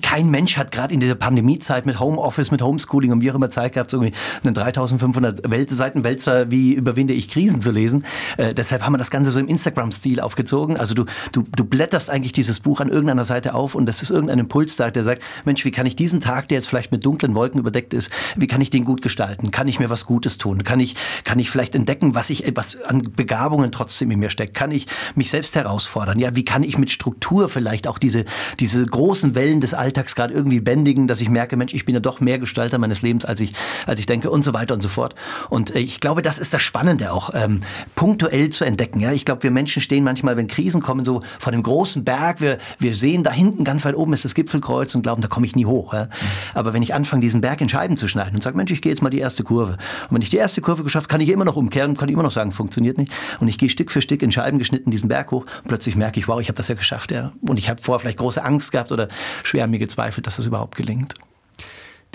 kein 0.00 0.30
Mensch 0.30 0.56
hat 0.56 0.70
gerade 0.70 0.94
in 0.94 1.00
dieser 1.00 1.16
Pandemiezeit 1.16 1.86
mit 1.86 1.98
Homeoffice, 1.98 2.52
mit 2.52 2.62
Homeschooling 2.62 3.10
und 3.10 3.20
wie 3.20 3.28
auch 3.32 3.34
immer 3.34 3.50
Zeit 3.50 3.72
gehabt, 3.72 3.90
so 3.90 3.98
einen 3.98 4.54
3500 4.54 5.50
Welt 5.50 5.70
Seiten 5.70 6.04
Wälzer, 6.04 6.52
wie 6.52 6.74
überwinde 6.74 7.14
ich 7.14 7.28
Krisen 7.28 7.60
zu 7.60 7.72
lesen. 7.72 8.04
Äh, 8.36 8.54
deshalb 8.54 8.82
haben 8.82 8.92
wir 8.92 8.98
das 8.98 9.10
Ganze 9.10 9.32
so 9.32 9.40
im 9.40 9.48
Instagram-Stil 9.48 10.20
aufgezogen. 10.20 10.76
Also 10.76 10.94
du, 10.94 11.04
du, 11.32 11.42
du 11.42 11.64
blätterst 11.64 12.10
eigentlich 12.10 12.30
dieses 12.30 12.60
Buch 12.60 12.78
an 12.78 12.90
irgendeiner 12.90 13.24
Seite 13.24 13.54
auf 13.54 13.74
und 13.74 13.86
das 13.86 14.02
ist 14.02 14.10
irgendein 14.10 14.38
Impuls 14.38 14.76
da, 14.76 14.92
der 14.92 15.02
sagt, 15.02 15.24
Mensch, 15.44 15.64
wie 15.64 15.72
kann 15.72 15.86
ich 15.86 15.96
diesen 15.96 16.20
Tag, 16.20 16.46
der 16.46 16.58
jetzt 16.58 16.68
vielleicht 16.68 16.92
mit 16.92 17.04
dunklen 17.04 17.34
Wolken 17.34 17.58
überdeckt 17.58 17.92
ist, 17.92 18.08
wie 18.36 18.46
kann 18.46 18.60
ich 18.60 18.70
den 18.70 18.84
gut 18.84 19.02
gestalten? 19.02 19.50
Kann 19.50 19.66
ich 19.66 19.80
mir 19.80 19.90
was 19.90 20.06
Gutes 20.06 20.38
tun? 20.38 20.62
Kann 20.62 20.78
ich, 20.78 20.94
kann 21.24 21.40
ich 21.40 21.50
vielleicht 21.50 21.74
entdecken, 21.74 22.14
was 22.14 22.30
ich, 22.30 22.44
was 22.54 22.80
an 22.82 23.02
Begabungen 23.16 23.72
trotzdem 23.72 24.12
in 24.12 24.20
mir 24.20 24.30
steckt? 24.30 24.54
Kann 24.54 24.70
ich 24.70 24.86
mich 25.16 25.30
selbst 25.30 25.56
herausfordern? 25.56 26.20
Ja, 26.20 26.36
wie 26.36 26.44
kann 26.44 26.62
ich 26.62 26.78
mit 26.78 26.92
Struktur 26.92 27.48
vielleicht 27.48 27.88
auch 27.88 27.98
diese, 27.98 28.24
diese 28.60 28.84
großen 28.84 29.34
Wellen 29.34 29.60
des 29.60 29.74
Alltags 29.74 30.14
gerade 30.14 30.34
irgendwie 30.34 30.60
bändigen, 30.60 31.08
dass 31.08 31.20
ich 31.20 31.28
merke, 31.28 31.56
Mensch, 31.56 31.74
ich 31.74 31.84
bin 31.84 31.94
ja 31.94 32.00
doch 32.00 32.20
mehr 32.20 32.38
Gestalter 32.38 32.78
meines 32.78 33.02
Lebens, 33.02 33.24
als 33.24 33.40
ich, 33.40 33.52
als 33.86 34.00
ich 34.00 34.06
denke 34.06 34.30
und 34.30 34.42
so 34.42 34.54
weiter 34.54 34.74
und 34.74 34.82
so 34.82 34.88
fort. 34.88 35.14
Und 35.50 35.74
äh, 35.74 35.80
ich 35.80 36.00
glaube, 36.00 36.22
das 36.22 36.38
ist 36.38 36.54
das 36.54 36.62
Spannende 36.62 37.12
auch, 37.12 37.30
ähm, 37.34 37.60
punktuell 37.94 38.50
zu 38.50 38.64
entdecken. 38.64 39.00
Ja, 39.00 39.12
ich 39.12 39.24
glaube, 39.24 39.42
wir 39.42 39.50
Menschen 39.50 39.82
stehen 39.82 40.04
manchmal, 40.04 40.36
wenn 40.36 40.46
Krisen 40.46 40.80
kommen, 40.80 41.04
so 41.04 41.20
vor 41.38 41.52
dem 41.52 41.62
großen 41.62 42.04
Berg. 42.04 42.40
Wir, 42.40 42.58
wir 42.78 42.94
sehen 42.94 43.22
da 43.22 43.32
hinten 43.32 43.64
ganz 43.64 43.84
weit 43.84 43.96
oben 43.96 44.12
ist 44.12 44.24
das 44.24 44.34
Gipfelkreuz 44.34 44.94
und 44.94 45.02
glauben, 45.02 45.22
da 45.22 45.28
komme 45.28 45.46
ich 45.46 45.56
nie 45.56 45.66
hoch. 45.66 45.94
Ja? 45.94 46.08
Aber 46.54 46.72
wenn 46.72 46.82
ich 46.82 46.94
anfange, 46.94 47.20
diesen 47.20 47.40
Berg 47.40 47.60
in 47.60 47.68
Scheiben 47.68 47.96
zu 47.96 48.08
schneiden 48.08 48.36
und 48.36 48.42
sage, 48.42 48.56
Mensch, 48.56 48.70
ich 48.70 48.82
gehe 48.82 48.92
jetzt 48.92 49.02
mal 49.02 49.10
die 49.10 49.18
erste 49.18 49.42
Kurve. 49.42 49.72
Und 50.08 50.10
wenn 50.14 50.22
ich 50.22 50.30
die 50.30 50.36
erste 50.36 50.60
Kurve 50.60 50.84
geschafft, 50.84 51.08
kann 51.08 51.20
ich 51.20 51.28
immer 51.28 51.44
noch 51.44 51.56
umkehren, 51.56 51.96
kann 51.96 52.08
ich 52.08 52.14
immer 52.14 52.22
noch 52.22 52.30
sagen, 52.30 52.52
funktioniert 52.52 52.98
nicht. 52.98 53.12
Und 53.40 53.48
ich 53.48 53.58
gehe 53.58 53.68
Stück 53.68 53.90
für 53.90 54.00
Stück 54.00 54.22
in 54.22 54.30
Scheiben 54.30 54.58
geschnitten 54.58 54.90
diesen 54.90 55.08
Berg 55.08 55.30
hoch. 55.30 55.44
Und 55.62 55.68
plötzlich 55.68 55.96
merke 55.96 56.18
ich, 56.20 56.28
wow, 56.28 56.40
ich 56.40 56.48
habe 56.48 56.56
das 56.56 56.68
ja 56.68 56.74
geschafft. 56.74 57.10
Ja. 57.10 57.32
Und 57.40 57.58
ich 57.58 57.68
habe 57.68 57.82
vorher 57.82 58.00
vielleicht 58.00 58.18
große 58.24 58.42
Angst 58.42 58.72
gehabt 58.72 58.90
oder 58.90 59.08
schwer 59.42 59.64
an 59.64 59.70
mir 59.70 59.78
gezweifelt, 59.78 60.26
dass 60.26 60.36
das 60.36 60.46
überhaupt 60.46 60.76
gelingt. 60.76 61.14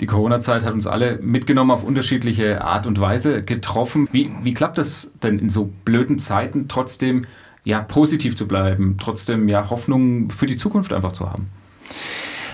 Die 0.00 0.06
Corona-Zeit 0.06 0.64
hat 0.64 0.72
uns 0.72 0.86
alle 0.86 1.18
mitgenommen, 1.18 1.70
auf 1.70 1.84
unterschiedliche 1.84 2.62
Art 2.62 2.86
und 2.86 3.00
Weise 3.00 3.42
getroffen. 3.42 4.08
Wie, 4.12 4.30
wie 4.42 4.54
klappt 4.54 4.78
es 4.78 5.12
denn 5.22 5.38
in 5.38 5.50
so 5.50 5.70
blöden 5.84 6.18
Zeiten 6.18 6.68
trotzdem 6.68 7.26
ja, 7.64 7.80
positiv 7.82 8.34
zu 8.34 8.48
bleiben, 8.48 8.96
trotzdem 8.98 9.48
ja, 9.48 9.68
Hoffnung 9.68 10.30
für 10.30 10.46
die 10.46 10.56
Zukunft 10.56 10.92
einfach 10.92 11.12
zu 11.12 11.30
haben? 11.30 11.48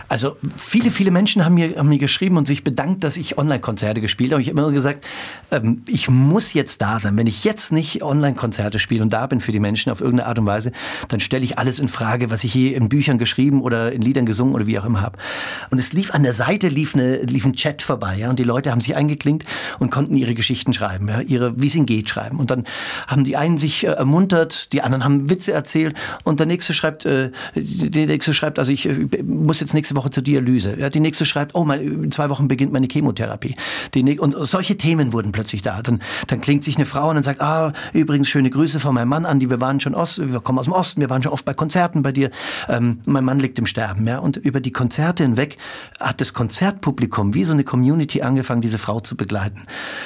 Also 0.08 0.36
viele, 0.56 0.90
viele 0.90 1.10
Menschen 1.10 1.44
haben 1.44 1.54
mir, 1.54 1.76
haben 1.76 1.88
mir 1.88 1.98
geschrieben 1.98 2.36
und 2.36 2.46
sich 2.46 2.62
bedankt, 2.62 3.02
dass 3.02 3.16
ich 3.16 3.38
Online-Konzerte 3.38 4.00
gespielt 4.00 4.32
habe. 4.32 4.40
Ich 4.40 4.48
habe 4.48 4.60
immer 4.60 4.70
gesagt, 4.70 5.04
ähm, 5.50 5.82
ich 5.86 6.08
muss 6.08 6.52
jetzt 6.52 6.80
da 6.80 7.00
sein. 7.00 7.16
Wenn 7.16 7.26
ich 7.26 7.44
jetzt 7.44 7.72
nicht 7.72 8.02
Online-Konzerte 8.02 8.78
spiele 8.78 9.02
und 9.02 9.12
da 9.12 9.26
bin 9.26 9.40
für 9.40 9.52
die 9.52 9.58
Menschen 9.58 9.90
auf 9.90 10.00
irgendeine 10.00 10.28
Art 10.28 10.38
und 10.38 10.46
Weise, 10.46 10.72
dann 11.08 11.20
stelle 11.20 11.44
ich 11.44 11.58
alles 11.58 11.80
in 11.80 11.88
Frage, 11.88 12.30
was 12.30 12.44
ich 12.44 12.54
je 12.54 12.72
in 12.72 12.88
Büchern 12.88 13.18
geschrieben 13.18 13.62
oder 13.62 13.92
in 13.92 14.00
Liedern 14.00 14.26
gesungen 14.26 14.54
oder 14.54 14.66
wie 14.66 14.78
auch 14.78 14.84
immer 14.84 15.00
habe. 15.00 15.18
Und 15.70 15.78
es 15.78 15.92
lief 15.92 16.14
an 16.14 16.22
der 16.22 16.34
Seite 16.34 16.68
lief, 16.68 16.94
eine, 16.94 17.16
lief 17.22 17.44
ein 17.44 17.54
Chat 17.54 17.82
vorbei, 17.82 18.16
ja, 18.16 18.30
und 18.30 18.38
die 18.38 18.44
Leute 18.44 18.70
haben 18.70 18.80
sich 18.80 18.94
eingeklinkt 18.94 19.44
und 19.78 19.90
konnten 19.90 20.14
ihre 20.14 20.34
Geschichten 20.34 20.72
schreiben, 20.72 21.08
ja, 21.08 21.20
ihre, 21.20 21.60
wie 21.60 21.66
es 21.66 21.74
ihnen 21.74 21.86
geht, 21.86 22.08
schreiben. 22.08 22.38
Und 22.38 22.50
dann 22.50 22.64
haben 23.08 23.24
die 23.24 23.36
einen 23.36 23.58
sich 23.58 23.84
äh, 23.84 23.88
ermuntert, 23.88 24.72
die 24.72 24.82
anderen 24.82 25.04
haben 25.04 25.28
Witze 25.30 25.52
erzählt 25.52 25.96
und 26.22 26.38
der 26.38 26.46
nächste 26.46 26.74
schreibt, 26.74 27.06
äh, 27.06 27.30
der 27.54 28.06
nächste 28.06 28.34
schreibt, 28.34 28.60
also 28.60 28.70
ich 28.70 28.86
äh, 28.86 29.22
muss 29.24 29.58
jetzt 29.58 29.74
nächste 29.74 29.95
Woche 29.96 30.10
zur 30.10 30.22
Dialyse. 30.22 30.78
Ja, 30.78 30.88
die 30.88 31.00
nächste 31.00 31.26
schreibt, 31.26 31.54
oh, 31.54 31.64
mein, 31.64 31.80
in 31.80 32.12
zwei 32.12 32.30
Wochen 32.30 32.46
beginnt 32.46 32.72
meine 32.72 32.86
Chemotherapie. 32.86 33.56
Die, 33.94 34.18
und 34.20 34.36
solche 34.38 34.76
Themen 34.76 35.12
wurden 35.12 35.32
plötzlich 35.32 35.62
da. 35.62 35.82
Dann, 35.82 36.00
dann 36.28 36.40
klingt 36.40 36.62
sich 36.62 36.76
eine 36.76 36.86
Frau 36.86 37.08
an 37.08 37.16
und 37.16 37.22
sagt, 37.24 37.40
ah, 37.40 37.72
übrigens 37.92 38.28
schöne 38.28 38.50
Grüße 38.50 38.78
von 38.78 38.94
meinem 38.94 39.08
Mann 39.08 39.26
an, 39.26 39.40
die 39.40 39.50
wir 39.50 39.60
waren 39.60 39.80
schon 39.80 39.94
Ost, 39.94 40.32
wir 40.32 40.40
kommen 40.40 40.58
aus 40.58 40.66
dem 40.66 40.74
Osten, 40.74 41.00
wir 41.00 41.10
waren 41.10 41.22
schon 41.22 41.32
oft 41.32 41.44
bei 41.44 41.54
Konzerten 41.54 42.02
bei 42.02 42.12
dir. 42.12 42.30
Ähm, 42.68 43.00
mein 43.06 43.24
Mann 43.24 43.40
liegt 43.40 43.58
im 43.58 43.66
Sterben. 43.66 44.06
Ja, 44.06 44.18
und 44.18 44.36
über 44.36 44.60
die 44.60 44.72
Konzerte 44.72 45.22
hinweg 45.22 45.58
hat 45.98 46.20
das 46.20 46.34
Konzertpublikum 46.34 47.34
wie 47.34 47.44
so 47.44 47.52
eine 47.52 47.64
Community 47.64 48.22
angefangen, 48.22 48.60
diese 48.60 48.78
Frau 48.78 49.00
zu 49.00 49.16
begleiten. 49.16 49.62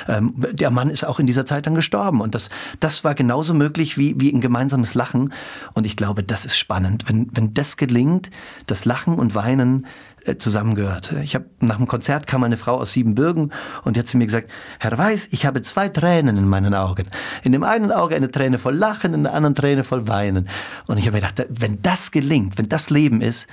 Ähm, 0.09 0.35
der 0.53 0.71
Mann 0.71 0.91
ist 0.91 1.05
auch 1.05 1.19
in 1.19 1.27
dieser 1.27 1.45
Zeit 1.45 1.67
dann 1.67 1.75
gestorben. 1.75 2.21
Und 2.21 2.35
das, 2.35 2.51
das 2.79 3.05
war 3.05 3.15
genauso 3.15 3.55
möglich 3.55 3.99
wie, 3.99 4.19
wie 4.19 4.33
ein 4.33 4.41
gemeinsames 4.41 4.95
Lachen. 4.95 5.33
Und 5.75 5.87
ich 5.87 5.97
glaube, 5.97 6.23
das 6.23 6.45
ist 6.45 6.57
spannend. 6.57 7.05
Wenn, 7.09 7.29
wenn 7.33 7.55
das 7.55 7.77
gelingt, 7.77 8.31
das 8.67 8.85
Lachen 8.85 9.17
und 9.17 9.35
Weinen 9.35 9.80
äh, 10.25 10.37
zusammengehört. 10.37 11.13
Ich 11.23 11.35
habe 11.35 11.47
nach 11.61 11.79
dem 11.79 11.87
Konzert 11.87 12.27
kam 12.27 12.45
eine 12.45 12.57
Frau 12.57 12.77
aus 12.77 12.93
Siebenbürgen 12.93 13.53
und 13.85 13.97
die 13.97 14.01
hat 14.01 14.07
zu 14.07 14.19
mir 14.19 14.27
gesagt, 14.27 14.51
Herr 14.79 14.97
Weiß, 14.97 15.29
ich 15.33 15.47
habe 15.47 15.63
zwei 15.63 15.89
Tränen 15.89 16.37
in 16.37 16.49
meinen 16.49 16.75
Augen. 16.75 17.09
In 17.43 17.53
dem 17.53 17.65
einen 17.65 17.91
Auge 17.91 18.17
eine 18.17 18.31
Träne 18.31 18.59
voll 18.59 18.75
Lachen, 18.75 19.15
in 19.15 19.23
der 19.23 19.33
anderen 19.33 19.55
Träne 19.55 19.85
voll 19.85 20.09
Weinen. 20.09 20.49
Und 20.87 20.99
ich 20.99 21.07
habe 21.07 21.17
mir 21.17 21.23
gedacht, 21.23 21.47
wenn 21.49 21.81
das 21.83 22.11
gelingt, 22.11 22.59
wenn 22.59 22.69
das 22.69 22.91
Leben 22.91 23.23
ist, 23.23 23.47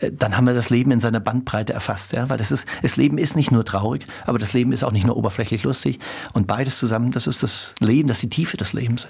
äh, 0.00 0.10
dann 0.12 0.36
haben 0.36 0.46
wir 0.46 0.54
das 0.54 0.70
Leben 0.70 0.90
in 0.90 1.00
seiner 1.00 1.20
Bandbreite 1.20 1.72
erfasst, 1.72 2.12
ja, 2.12 2.28
weil 2.28 2.38
das 2.38 2.50
ist, 2.50 2.66
das 2.82 2.96
Leben 2.96 3.18
ist 3.18 3.36
nicht 3.36 3.50
nur 3.50 3.64
traurig, 3.64 4.06
aber 4.24 4.38
das 4.38 4.52
Leben 4.52 4.72
ist 4.72 4.84
auch 4.84 4.92
nicht 4.92 5.06
nur 5.06 5.16
oberflächlich 5.16 5.64
lustig 5.64 5.98
und 6.32 6.46
beides 6.46 6.78
zusammen, 6.78 7.12
das 7.12 7.26
ist 7.26 7.42
das 7.42 7.74
Leben, 7.80 8.08
das 8.08 8.18
ist 8.18 8.22
die 8.22 8.30
Tiefe 8.30 8.56
des 8.56 8.72
Lebens. 8.72 9.06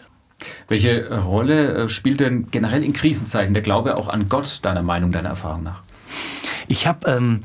Welche 0.69 1.17
Rolle 1.23 1.75
äh, 1.75 1.89
spielt 1.89 2.21
denn 2.21 2.49
generell 2.51 2.85
in 2.85 2.93
Krisenzeiten 2.93 3.55
der 3.55 3.63
Glaube 3.63 3.97
auch 3.97 4.09
an 4.09 4.29
Gott 4.29 4.59
deiner 4.63 4.83
Meinung, 4.83 5.13
deiner 5.13 5.31
Erfahrung 5.31 5.63
nach? 5.63 5.83
Ich 6.69 6.87
habe 6.87 7.11
ähm, 7.11 7.41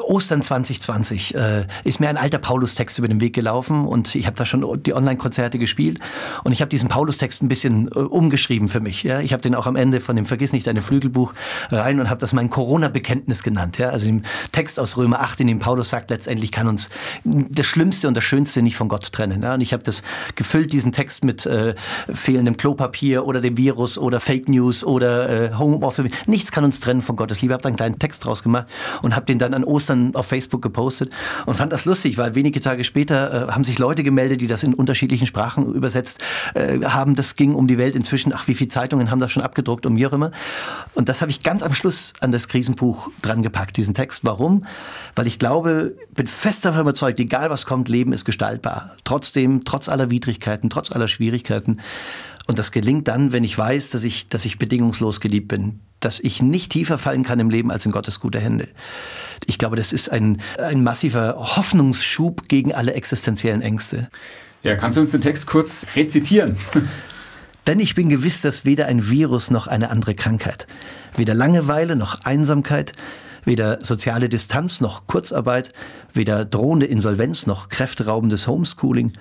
Ostern 0.00 0.42
2020 0.42 1.34
äh, 1.34 1.66
ist 1.84 2.00
mir 2.00 2.08
ein 2.08 2.16
alter 2.16 2.38
Paulus-Text 2.38 2.98
über 2.98 3.08
den 3.08 3.20
Weg 3.20 3.34
gelaufen 3.34 3.86
und 3.86 4.14
ich 4.14 4.26
habe 4.26 4.36
da 4.36 4.44
schon 4.44 4.82
die 4.82 4.94
Online-Konzerte 4.94 5.58
gespielt 5.58 6.00
und 6.44 6.52
ich 6.52 6.60
habe 6.60 6.68
diesen 6.68 6.88
Paulus-Text 6.88 7.42
ein 7.42 7.48
bisschen 7.48 7.88
äh, 7.88 7.98
umgeschrieben 7.98 8.68
für 8.68 8.80
mich. 8.80 9.02
Ja? 9.02 9.20
Ich 9.20 9.32
habe 9.32 9.42
den 9.42 9.54
auch 9.54 9.66
am 9.66 9.76
Ende 9.76 10.00
von 10.00 10.16
dem 10.16 10.26
Vergiss 10.26 10.52
nicht 10.52 10.66
deine 10.66 10.82
Flügelbuch 10.82 11.32
rein 11.70 12.00
und 12.00 12.10
habe 12.10 12.20
das 12.20 12.32
mein 12.32 12.50
Corona-Bekenntnis 12.50 13.42
genannt. 13.42 13.78
Ja? 13.78 13.88
Also 13.90 14.06
den 14.06 14.24
Text 14.52 14.78
aus 14.78 14.96
Römer 14.96 15.20
8, 15.20 15.40
in 15.40 15.46
dem 15.46 15.58
Paulus 15.58 15.88
sagt, 15.88 16.10
letztendlich 16.10 16.52
kann 16.52 16.66
uns 16.68 16.88
das 17.24 17.66
Schlimmste 17.66 18.08
und 18.08 18.16
das 18.16 18.24
Schönste 18.24 18.62
nicht 18.62 18.76
von 18.76 18.88
Gott 18.88 19.12
trennen. 19.12 19.42
Ja? 19.42 19.54
Und 19.54 19.60
ich 19.62 19.72
habe 19.72 19.82
das 19.82 20.02
gefüllt, 20.34 20.72
diesen 20.72 20.92
Text 20.92 21.24
mit 21.24 21.46
äh, 21.46 21.74
fehlendem 22.12 22.56
Klopapier 22.56 23.26
oder 23.26 23.40
dem 23.40 23.56
Virus 23.56 23.96
oder 23.96 24.20
Fake 24.20 24.48
News 24.48 24.84
oder 24.84 25.52
äh, 25.52 25.54
Homeoffice. 25.56 26.10
Nichts 26.26 26.52
kann 26.52 26.64
uns 26.64 26.80
trennen 26.80 27.00
von 27.00 27.16
Gottes 27.16 27.40
Liebe. 27.40 27.52
Ich 27.52 27.54
habe 27.54 27.62
da 27.62 27.68
einen 27.68 27.76
kleinen 27.76 27.98
Text 27.98 28.24
draus 28.24 28.42
gemacht 28.42 28.66
und 29.02 29.16
habe 29.16 29.26
den 29.26 29.37
den 29.38 29.52
dann 29.52 29.54
an 29.54 29.64
Ostern 29.64 30.14
auf 30.14 30.26
Facebook 30.26 30.62
gepostet 30.62 31.10
und 31.46 31.56
fand 31.56 31.72
das 31.72 31.84
lustig, 31.84 32.18
weil 32.18 32.34
wenige 32.34 32.60
Tage 32.60 32.84
später 32.84 33.48
äh, 33.48 33.52
haben 33.52 33.64
sich 33.64 33.78
Leute 33.78 34.02
gemeldet, 34.02 34.40
die 34.40 34.46
das 34.46 34.62
in 34.62 34.74
unterschiedlichen 34.74 35.26
Sprachen 35.26 35.72
übersetzt 35.72 36.20
äh, 36.54 36.80
haben. 36.84 37.14
Das 37.14 37.36
ging 37.36 37.54
um 37.54 37.68
die 37.68 37.78
Welt 37.78 37.96
inzwischen. 37.96 38.32
Ach, 38.34 38.48
wie 38.48 38.54
viele 38.54 38.68
Zeitungen 38.68 39.10
haben 39.10 39.20
das 39.20 39.30
schon 39.30 39.42
abgedruckt 39.42 39.86
und 39.86 39.96
wie 39.96 40.06
auch 40.06 40.12
immer. 40.12 40.32
Und 40.94 41.08
das 41.08 41.20
habe 41.20 41.30
ich 41.30 41.42
ganz 41.42 41.62
am 41.62 41.72
Schluss 41.74 42.12
an 42.20 42.32
das 42.32 42.48
Krisenbuch 42.48 43.08
dran 43.22 43.42
gepackt, 43.42 43.76
diesen 43.76 43.94
Text. 43.94 44.24
Warum? 44.24 44.64
Weil 45.14 45.26
ich 45.26 45.38
glaube, 45.38 45.94
bin 46.14 46.26
fest 46.26 46.64
davon 46.64 46.80
überzeugt, 46.80 47.20
egal 47.20 47.50
was 47.50 47.66
kommt, 47.66 47.88
Leben 47.88 48.12
ist 48.12 48.24
gestaltbar. 48.24 48.96
Trotzdem, 49.04 49.64
trotz 49.64 49.88
aller 49.88 50.10
Widrigkeiten, 50.10 50.70
trotz 50.70 50.92
aller 50.92 51.08
Schwierigkeiten. 51.08 51.78
Und 52.48 52.58
das 52.58 52.72
gelingt 52.72 53.06
dann, 53.08 53.30
wenn 53.30 53.44
ich 53.44 53.56
weiß, 53.56 53.90
dass 53.90 54.04
ich, 54.04 54.30
dass 54.30 54.46
ich 54.46 54.58
bedingungslos 54.58 55.20
geliebt 55.20 55.48
bin, 55.48 55.80
dass 56.00 56.18
ich 56.18 56.42
nicht 56.42 56.72
tiefer 56.72 56.96
fallen 56.96 57.22
kann 57.22 57.38
im 57.40 57.50
Leben 57.50 57.70
als 57.70 57.84
in 57.84 57.92
Gottes 57.92 58.20
gute 58.20 58.40
Hände. 58.40 58.68
Ich 59.44 59.58
glaube, 59.58 59.76
das 59.76 59.92
ist 59.92 60.10
ein, 60.10 60.40
ein 60.56 60.82
massiver 60.82 61.36
Hoffnungsschub 61.56 62.48
gegen 62.48 62.72
alle 62.72 62.94
existenziellen 62.94 63.60
Ängste. 63.60 64.08
Ja, 64.62 64.76
kannst 64.76 64.96
du 64.96 65.02
uns 65.02 65.10
den 65.10 65.20
Text 65.20 65.46
kurz 65.46 65.86
rezitieren? 65.94 66.56
Denn 67.66 67.80
ich 67.80 67.94
bin 67.94 68.08
gewiss, 68.08 68.40
dass 68.40 68.64
weder 68.64 68.86
ein 68.86 69.10
Virus 69.10 69.50
noch 69.50 69.66
eine 69.66 69.90
andere 69.90 70.14
Krankheit, 70.14 70.66
weder 71.14 71.34
Langeweile 71.34 71.96
noch 71.96 72.24
Einsamkeit, 72.24 72.92
weder 73.44 73.84
soziale 73.84 74.30
Distanz 74.30 74.80
noch 74.80 75.06
Kurzarbeit, 75.06 75.74
weder 76.14 76.46
drohende 76.46 76.86
Insolvenz 76.86 77.46
noch 77.46 77.68
kräfteraubendes 77.68 78.46
Homeschooling, 78.46 79.12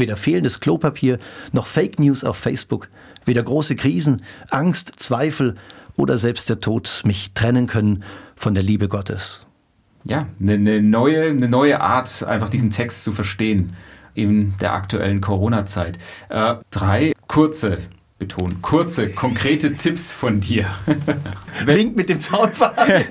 Weder 0.00 0.16
fehlendes 0.16 0.60
Klopapier 0.60 1.18
noch 1.52 1.66
Fake 1.66 2.00
News 2.00 2.24
auf 2.24 2.38
Facebook, 2.38 2.88
weder 3.26 3.42
große 3.42 3.76
Krisen, 3.76 4.22
Angst, 4.48 4.94
Zweifel 4.96 5.56
oder 5.96 6.16
selbst 6.16 6.48
der 6.48 6.60
Tod 6.60 7.02
mich 7.04 7.34
trennen 7.34 7.66
können 7.66 8.02
von 8.34 8.54
der 8.54 8.62
Liebe 8.62 8.88
Gottes. 8.88 9.44
Ja, 10.04 10.26
eine, 10.40 10.54
eine 10.54 10.80
neue, 10.80 11.24
eine 11.24 11.48
neue 11.48 11.82
Art, 11.82 12.22
einfach 12.22 12.48
diesen 12.48 12.70
Text 12.70 13.04
zu 13.04 13.12
verstehen 13.12 13.76
in 14.14 14.54
der 14.58 14.72
aktuellen 14.72 15.20
Corona-Zeit. 15.20 15.98
Äh, 16.30 16.54
drei 16.70 17.12
kurze 17.28 17.78
betonen. 18.18 18.62
Kurze, 18.62 19.10
konkrete 19.10 19.74
Tipps 19.76 20.14
von 20.14 20.40
dir. 20.40 20.64
Wink 21.66 21.94
mit 21.94 22.08
dem 22.08 22.20
Zaunfall. 22.20 23.04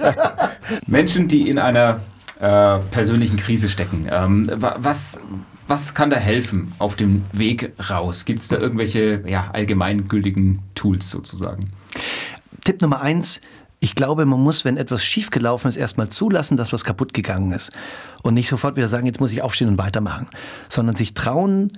Menschen, 0.88 1.28
die 1.28 1.50
in 1.50 1.60
einer 1.60 2.00
äh, 2.40 2.80
persönlichen 2.92 3.38
Krise 3.38 3.70
stecken. 3.70 4.08
Ähm, 4.10 4.50
was, 4.56 5.22
was 5.70 5.94
kann 5.94 6.10
da 6.10 6.18
helfen 6.18 6.72
auf 6.80 6.96
dem 6.96 7.24
Weg 7.32 7.74
raus? 7.90 8.26
Gibt 8.26 8.42
es 8.42 8.48
da 8.48 8.58
irgendwelche 8.58 9.24
ja, 9.28 9.52
allgemeingültigen 9.54 10.60
Tools 10.76 11.10
sozusagen? 11.10 11.72
Tipp 12.64 12.82
Nummer 12.82 13.02
eins, 13.02 13.40
ich 13.80 13.96
glaube, 13.96 14.26
man 14.26 14.42
muss, 14.42 14.66
wenn 14.66 14.78
etwas 14.78 15.04
schiefgelaufen 15.04 15.70
ist, 15.70 15.78
erstmal 15.78 16.10
zulassen, 16.10 16.58
dass 16.58 16.74
was 16.74 16.84
kaputt 16.84 17.14
gegangen 17.14 17.54
ist. 17.54 17.72
Und 18.24 18.34
nicht 18.34 18.50
sofort 18.50 18.76
wieder 18.76 18.90
sagen, 18.90 19.06
jetzt 19.06 19.22
muss 19.22 19.32
ich 19.32 19.42
aufstehen 19.42 19.70
und 19.70 19.78
weitermachen. 19.78 20.28
Sondern 20.68 20.96
sich 20.96 21.14
trauen, 21.14 21.78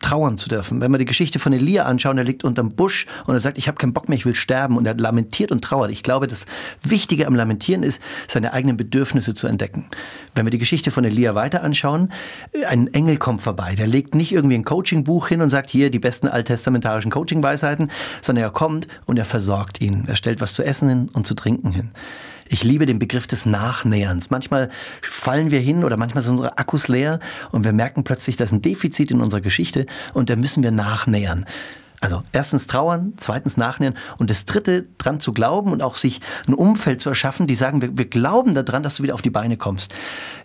trauern 0.00 0.38
zu 0.38 0.48
dürfen. 0.48 0.80
Wenn 0.80 0.90
wir 0.90 0.98
die 0.98 1.04
Geschichte 1.04 1.38
von 1.38 1.52
Elia 1.52 1.84
anschauen, 1.84 2.18
er 2.18 2.24
liegt 2.24 2.42
unterm 2.42 2.72
Busch 2.72 3.06
und 3.26 3.34
er 3.34 3.40
sagt, 3.40 3.58
ich 3.58 3.68
habe 3.68 3.78
keinen 3.78 3.92
Bock 3.92 4.08
mehr, 4.08 4.16
ich 4.16 4.26
will 4.26 4.34
sterben 4.34 4.76
und 4.76 4.86
er 4.86 4.94
lamentiert 4.94 5.52
und 5.52 5.62
trauert. 5.62 5.90
Ich 5.90 6.02
glaube, 6.02 6.26
das 6.26 6.46
Wichtige 6.82 7.26
am 7.26 7.34
Lamentieren 7.34 7.82
ist, 7.82 8.00
seine 8.26 8.52
eigenen 8.52 8.76
Bedürfnisse 8.76 9.34
zu 9.34 9.46
entdecken. 9.46 9.86
Wenn 10.34 10.46
wir 10.46 10.50
die 10.50 10.58
Geschichte 10.58 10.90
von 10.90 11.04
Elia 11.04 11.34
weiter 11.34 11.62
anschauen, 11.62 12.10
ein 12.66 12.92
Engel 12.94 13.18
kommt 13.18 13.42
vorbei, 13.42 13.74
der 13.74 13.86
legt 13.86 14.14
nicht 14.14 14.32
irgendwie 14.32 14.56
ein 14.56 14.64
Coachingbuch 14.64 15.28
hin 15.28 15.42
und 15.42 15.50
sagt, 15.50 15.70
hier 15.70 15.90
die 15.90 15.98
besten 15.98 16.28
alttestamentarischen 16.28 17.10
Coaching-Weisheiten, 17.10 17.90
sondern 18.22 18.44
er 18.44 18.50
kommt 18.50 18.88
und 19.06 19.18
er 19.18 19.26
versorgt 19.26 19.80
ihn. 19.80 20.04
Er 20.06 20.16
stellt 20.16 20.40
was 20.40 20.54
zu 20.54 20.62
essen 20.62 20.88
hin 20.88 21.08
und 21.12 21.26
zu 21.26 21.34
trinken 21.34 21.72
hin. 21.72 21.90
Ich 22.52 22.64
liebe 22.64 22.84
den 22.84 22.98
Begriff 22.98 23.28
des 23.28 23.46
Nachnäherns. 23.46 24.30
Manchmal 24.30 24.70
fallen 25.02 25.52
wir 25.52 25.60
hin 25.60 25.84
oder 25.84 25.96
manchmal 25.96 26.24
sind 26.24 26.32
unsere 26.32 26.58
Akkus 26.58 26.88
leer 26.88 27.20
und 27.52 27.62
wir 27.62 27.72
merken 27.72 28.02
plötzlich, 28.02 28.34
da 28.34 28.42
ist 28.42 28.50
ein 28.50 28.60
Defizit 28.60 29.12
in 29.12 29.20
unserer 29.20 29.40
Geschichte 29.40 29.86
und 30.14 30.30
da 30.30 30.34
müssen 30.34 30.64
wir 30.64 30.72
nachnähern. 30.72 31.46
Also 32.02 32.22
erstens 32.32 32.66
trauern, 32.66 33.12
zweitens 33.18 33.58
nachnähern 33.58 33.94
und 34.16 34.30
das 34.30 34.46
dritte 34.46 34.86
dran 34.96 35.20
zu 35.20 35.34
glauben 35.34 35.70
und 35.70 35.82
auch 35.82 35.96
sich 35.96 36.22
ein 36.48 36.54
Umfeld 36.54 37.02
zu 37.02 37.10
erschaffen, 37.10 37.46
die 37.46 37.54
sagen, 37.54 37.82
wir, 37.82 37.98
wir 37.98 38.06
glauben 38.06 38.54
daran, 38.54 38.82
dass 38.82 38.96
du 38.96 39.02
wieder 39.02 39.12
auf 39.12 39.20
die 39.20 39.28
Beine 39.28 39.58
kommst. 39.58 39.94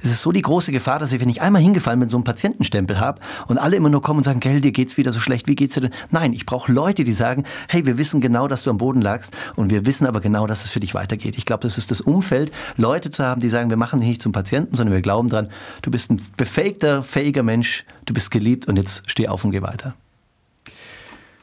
Es 0.01 0.11
ist 0.11 0.21
so 0.21 0.33
die 0.33 0.41
große 0.41 0.73
Gefahr, 0.73 0.99
dass 0.99 1.13
ich, 1.13 1.21
wenn 1.21 1.29
ich 1.29 1.41
einmal 1.41 1.61
hingefallen 1.61 2.01
bin, 2.01 2.09
so 2.09 2.17
einen 2.17 2.25
Patientenstempel 2.25 2.99
habe 2.99 3.21
und 3.47 3.57
alle 3.57 3.77
immer 3.77 3.87
nur 3.87 4.01
kommen 4.01 4.17
und 4.17 4.25
sagen, 4.25 4.41
gell, 4.41 4.59
dir 4.59 4.73
geht's 4.73 4.97
wieder 4.97 5.13
so 5.13 5.21
schlecht, 5.21 5.47
wie 5.47 5.55
geht's 5.55 5.75
dir 5.75 5.81
denn? 5.81 5.93
Nein, 6.11 6.33
ich 6.33 6.45
brauche 6.45 6.69
Leute, 6.73 7.05
die 7.05 7.13
sagen, 7.13 7.45
hey, 7.69 7.85
wir 7.85 7.97
wissen 7.97 8.19
genau, 8.19 8.49
dass 8.49 8.63
du 8.63 8.69
am 8.69 8.77
Boden 8.77 9.01
lagst 9.01 9.33
und 9.55 9.69
wir 9.69 9.85
wissen 9.85 10.07
aber 10.07 10.19
genau, 10.19 10.47
dass 10.47 10.65
es 10.65 10.69
für 10.69 10.81
dich 10.81 10.93
weitergeht. 10.93 11.37
Ich 11.37 11.45
glaube, 11.45 11.63
das 11.63 11.77
ist 11.77 11.89
das 11.89 12.01
Umfeld, 12.01 12.51
Leute 12.75 13.11
zu 13.11 13.23
haben, 13.23 13.39
die 13.39 13.49
sagen, 13.49 13.69
wir 13.69 13.77
machen 13.77 14.01
dich 14.01 14.09
nicht 14.09 14.21
zum 14.21 14.33
Patienten, 14.33 14.75
sondern 14.75 14.93
wir 14.93 15.01
glauben 15.01 15.29
dran, 15.29 15.49
du 15.83 15.89
bist 15.89 16.11
ein 16.11 16.21
befähigter, 16.35 17.01
fähiger 17.01 17.43
Mensch, 17.43 17.85
du 18.05 18.13
bist 18.13 18.29
geliebt 18.29 18.67
und 18.67 18.75
jetzt 18.75 19.03
steh 19.09 19.29
auf 19.29 19.45
und 19.45 19.51
geh 19.51 19.61
weiter. 19.61 19.95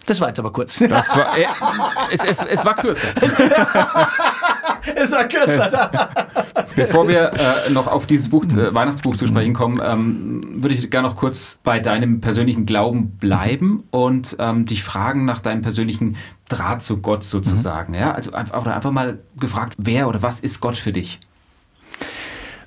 Das 0.07 0.21
war 0.21 0.29
jetzt 0.29 0.39
aber 0.39 0.53
kurz. 0.53 0.79
Das 0.79 1.17
war, 1.17 1.37
äh, 1.39 1.47
es, 2.13 2.25
es, 2.25 2.43
es 2.43 2.65
war 2.65 2.75
kürzer. 2.75 3.09
es 4.95 5.13
war 5.13 5.25
kürzer. 5.25 6.25
Bevor 6.75 7.07
wir 7.07 7.33
äh, 7.35 7.71
noch 7.71 7.87
auf 7.87 8.07
dieses 8.07 8.29
Buch, 8.29 8.45
äh, 8.45 8.75
Weihnachtsbuch 8.75 9.17
zu 9.17 9.27
sprechen 9.27 9.55
kommen, 9.55 9.81
ähm, 9.85 10.63
würde 10.63 10.75
ich 10.75 10.91
gerne 10.91 11.09
noch 11.09 11.17
kurz 11.17 11.61
bei 11.63 11.79
deinem 11.79 12.21
persönlichen 12.21 12.67
Glauben 12.67 13.13
bleiben 13.19 13.85
und 13.91 14.37
ähm, 14.39 14.67
dich 14.67 14.83
fragen 14.83 15.25
nach 15.25 15.41
deinem 15.41 15.63
persönlichen 15.63 16.17
Draht 16.49 16.83
zu 16.83 17.01
Gott 17.01 17.25
sozusagen. 17.25 17.93
Mhm. 17.93 17.99
Ja? 17.99 18.13
Also 18.13 18.33
einfach, 18.33 18.67
einfach 18.67 18.91
mal 18.91 19.21
gefragt, 19.39 19.75
wer 19.79 20.09
oder 20.09 20.23
was 20.23 20.41
ist 20.41 20.61
Gott 20.61 20.77
für 20.77 20.93
dich? 20.93 21.21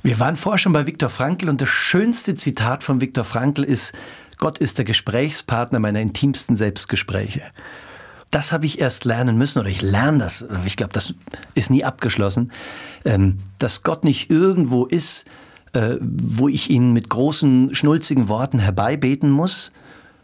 Wir 0.06 0.20
waren 0.20 0.36
vorher 0.36 0.60
schon 0.60 0.74
bei 0.74 0.86
Viktor 0.86 1.10
Frankl 1.10 1.50
und 1.50 1.62
das 1.62 1.70
schönste 1.70 2.36
Zitat 2.36 2.84
von 2.84 3.02
Viktor 3.02 3.24
Frankl 3.24 3.64
ist, 3.64 3.92
Gott 4.46 4.60
ist 4.60 4.78
der 4.78 4.86
Gesprächspartner 4.86 5.80
meiner 5.80 6.02
intimsten 6.02 6.56
Selbstgespräche. 6.56 7.42
Das 8.30 8.52
habe 8.52 8.68
ich 8.68 8.80
erst 8.80 9.04
lernen 9.04 9.40
müssen, 9.40 9.58
oder 9.58 9.70
ich 9.70 9.82
lerne 9.82 10.20
das, 10.20 10.46
ich 10.68 10.78
glaube, 10.78 10.94
das 10.94 11.16
ist 11.56 11.72
nie 11.72 11.84
abgeschlossen, 11.84 12.52
ähm, 13.06 13.40
dass 13.58 13.82
Gott 13.82 14.04
nicht 14.04 14.30
irgendwo 14.30 14.86
ist, 14.86 15.26
äh, 15.74 15.96
wo 16.00 16.48
ich 16.48 16.70
ihn 16.70 16.94
mit 16.94 17.10
großen, 17.10 17.74
schnulzigen 17.74 18.28
Worten 18.28 18.60
herbeibeten 18.60 19.32
muss, 19.32 19.72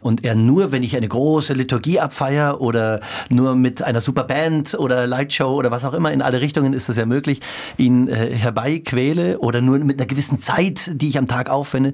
und 0.00 0.24
er 0.24 0.36
nur, 0.36 0.70
wenn 0.70 0.84
ich 0.84 0.96
eine 0.96 1.08
große 1.08 1.52
Liturgie 1.52 1.98
abfeier 1.98 2.60
oder 2.60 3.00
nur 3.28 3.56
mit 3.56 3.82
einer 3.82 4.00
super 4.00 4.22
Band 4.22 4.74
oder 4.74 5.08
Lightshow 5.08 5.52
oder 5.52 5.72
was 5.72 5.84
auch 5.84 5.94
immer, 5.94 6.12
in 6.12 6.22
alle 6.22 6.40
Richtungen 6.40 6.74
ist 6.74 6.88
das 6.88 6.94
ja 6.94 7.06
möglich, 7.06 7.40
ihn 7.76 8.06
äh, 8.06 8.32
herbeiquäle 8.32 9.40
oder 9.40 9.60
nur 9.60 9.80
mit 9.80 9.98
einer 9.98 10.06
gewissen 10.06 10.38
Zeit, 10.38 10.92
die 10.92 11.08
ich 11.08 11.18
am 11.18 11.26
Tag 11.26 11.50
aufwende, 11.50 11.92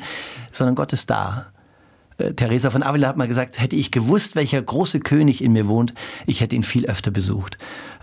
sondern 0.52 0.74
Gott 0.74 0.92
ist 0.92 1.08
da. 1.08 1.46
Äh, 2.18 2.34
Teresa 2.34 2.70
von 2.70 2.82
Avila 2.82 3.08
hat 3.08 3.16
mal 3.16 3.28
gesagt, 3.28 3.60
hätte 3.60 3.76
ich 3.76 3.90
gewusst, 3.90 4.36
welcher 4.36 4.60
große 4.60 5.00
König 5.00 5.42
in 5.42 5.52
mir 5.52 5.66
wohnt, 5.66 5.94
ich 6.26 6.40
hätte 6.40 6.56
ihn 6.56 6.62
viel 6.62 6.86
öfter 6.86 7.10
besucht. 7.10 7.56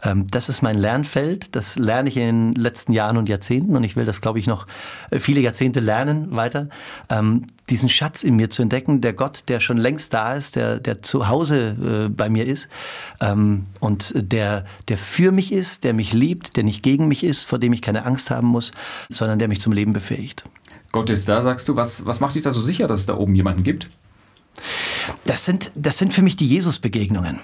Ähm, 0.03 0.27
das 0.29 0.49
ist 0.49 0.61
mein 0.61 0.77
Lernfeld, 0.77 1.55
das 1.55 1.75
lerne 1.75 2.09
ich 2.09 2.17
in 2.17 2.53
den 2.53 2.61
letzten 2.61 2.93
Jahren 2.93 3.17
und 3.17 3.29
Jahrzehnten 3.29 3.75
und 3.75 3.83
ich 3.83 3.95
will 3.95 4.05
das, 4.05 4.21
glaube 4.21 4.39
ich, 4.39 4.47
noch 4.47 4.65
äh, 5.11 5.19
viele 5.19 5.41
Jahrzehnte 5.41 5.79
lernen 5.79 6.35
weiter. 6.35 6.69
Ähm, 7.09 7.47
diesen 7.69 7.89
Schatz 7.89 8.23
in 8.23 8.35
mir 8.35 8.49
zu 8.49 8.61
entdecken, 8.61 9.01
der 9.01 9.13
Gott, 9.13 9.43
der 9.47 9.59
schon 9.59 9.77
längst 9.77 10.13
da 10.13 10.35
ist, 10.35 10.55
der, 10.55 10.79
der 10.79 11.01
zu 11.01 11.27
Hause 11.27 12.05
äh, 12.05 12.09
bei 12.09 12.29
mir 12.29 12.45
ist 12.45 12.69
ähm, 13.21 13.65
und 13.79 14.13
der, 14.15 14.65
der 14.87 14.97
für 14.97 15.31
mich 15.31 15.51
ist, 15.51 15.83
der 15.83 15.93
mich 15.93 16.13
liebt, 16.13 16.55
der 16.57 16.63
nicht 16.63 16.83
gegen 16.83 17.07
mich 17.07 17.23
ist, 17.23 17.43
vor 17.43 17.57
dem 17.57 17.73
ich 17.73 17.81
keine 17.81 18.05
Angst 18.05 18.29
haben 18.29 18.47
muss, 18.47 18.71
sondern 19.09 19.39
der 19.39 19.47
mich 19.47 19.61
zum 19.61 19.73
Leben 19.73 19.93
befähigt. 19.93 20.43
Gott 20.91 21.09
ist 21.09 21.27
da, 21.27 21.41
sagst 21.41 21.67
du. 21.67 21.75
Was, 21.75 22.05
was 22.05 22.21
macht 22.21 22.35
dich 22.35 22.43
da 22.43 22.53
so 22.53 22.61
sicher, 22.61 22.87
dass 22.87 23.01
es 23.01 23.05
da 23.05 23.17
oben 23.17 23.35
jemanden 23.35 23.63
gibt? 23.63 23.89
Das 25.25 25.43
sind, 25.43 25.71
das 25.75 25.97
sind 25.97 26.13
für 26.13 26.21
mich 26.21 26.35
die 26.35 26.47
Jesus-Begegnungen 26.47 27.41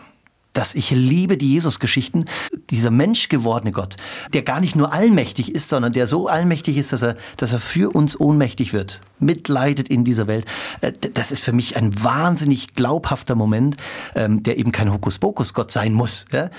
dass 0.54 0.76
ich 0.76 0.92
liebe 0.92 1.38
die 1.38 1.54
Jesus-Geschichten. 1.54 2.26
Dieser 2.70 2.92
menschgewordene 2.92 3.72
Gott, 3.72 3.96
der 4.34 4.42
gar 4.42 4.60
nicht 4.60 4.76
nur 4.76 4.92
allmächtig 4.92 5.54
ist, 5.56 5.70
sondern 5.70 5.94
der 5.94 6.08
so 6.08 6.28
allmächtig 6.28 6.78
ist, 6.78 6.92
dass 6.92 7.02
er, 7.02 7.16
dass 7.38 7.54
er 7.54 7.60
für 7.60 7.96
uns 7.96 8.20
ohnmächtig 8.20 8.74
wird, 8.74 9.00
mitleidet 9.20 9.88
in 9.88 10.04
dieser 10.04 10.28
Welt. 10.28 10.46
Äh, 10.82 10.94
das 11.14 11.32
ist 11.32 11.44
für 11.44 11.54
mich 11.54 11.78
ein 11.78 12.04
wahnsinnig 12.04 12.76
glaubhafter 12.76 13.36
Moment, 13.36 13.78
ähm, 14.16 14.44
der 14.44 14.58
eben 14.58 14.72
kein 14.72 14.92
Hokuspokus-Gott 14.92 15.72
sein 15.72 15.94
muss, 15.94 16.26
äh, 16.32 16.50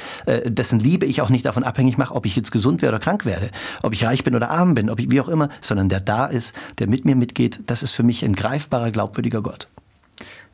dessen 0.51 0.81
Liebe 0.81 1.07
ich 1.07 1.21
auch 1.21 1.31
nicht 1.31 1.45
davon 1.45 1.65
abhängig 1.65 1.99
mache, 1.99 2.15
ob 2.15 2.27
ich 2.27 2.37
jetzt 2.37 2.53
gesund 2.53 2.83
werde 2.83 2.97
oder 2.97 3.05
krank 3.05 3.25
werde, 3.27 3.51
ob 3.83 3.93
ich 3.93 4.05
reich 4.05 4.25
bin 4.25 4.35
oder 4.35 4.51
arm 4.51 4.75
bin, 4.75 4.89
ob 4.89 5.01
ich 5.01 5.11
wie 5.11 5.21
auch 5.21 5.29
immer, 5.29 5.51
sondern 5.61 5.89
der 5.89 6.01
da 6.01 6.27
ist, 6.27 6.55
der 6.79 6.87
mit 6.87 7.05
mir 7.05 7.17
mitgeht. 7.17 7.61
Das 7.67 7.83
ist 7.83 7.93
für 7.93 8.03
mich 8.03 8.25
ein 8.25 8.35
greifbarer, 8.35 8.91
glaubwürdiger 8.91 9.43
Gott 9.43 9.69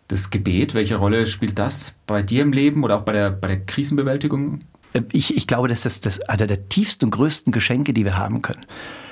das 0.08 0.30
Gebet, 0.30 0.74
welche 0.74 0.96
Rolle 0.96 1.26
spielt 1.26 1.58
das 1.58 1.94
bei 2.06 2.22
dir 2.22 2.42
im 2.42 2.52
Leben 2.52 2.82
oder 2.82 2.96
auch 2.96 3.02
bei 3.02 3.12
der, 3.12 3.30
bei 3.30 3.48
der 3.48 3.64
Krisenbewältigung? 3.64 4.60
Äh, 4.94 5.02
ich, 5.12 5.36
ich 5.36 5.46
glaube, 5.46 5.68
das 5.68 5.86
ist 5.86 6.06
das, 6.06 6.20
einer 6.20 6.46
der 6.46 6.68
tiefsten 6.68 7.06
und 7.06 7.10
größten 7.12 7.52
Geschenke, 7.52 7.92
die 7.92 8.04
wir 8.04 8.16
haben 8.16 8.42
können. 8.42 8.64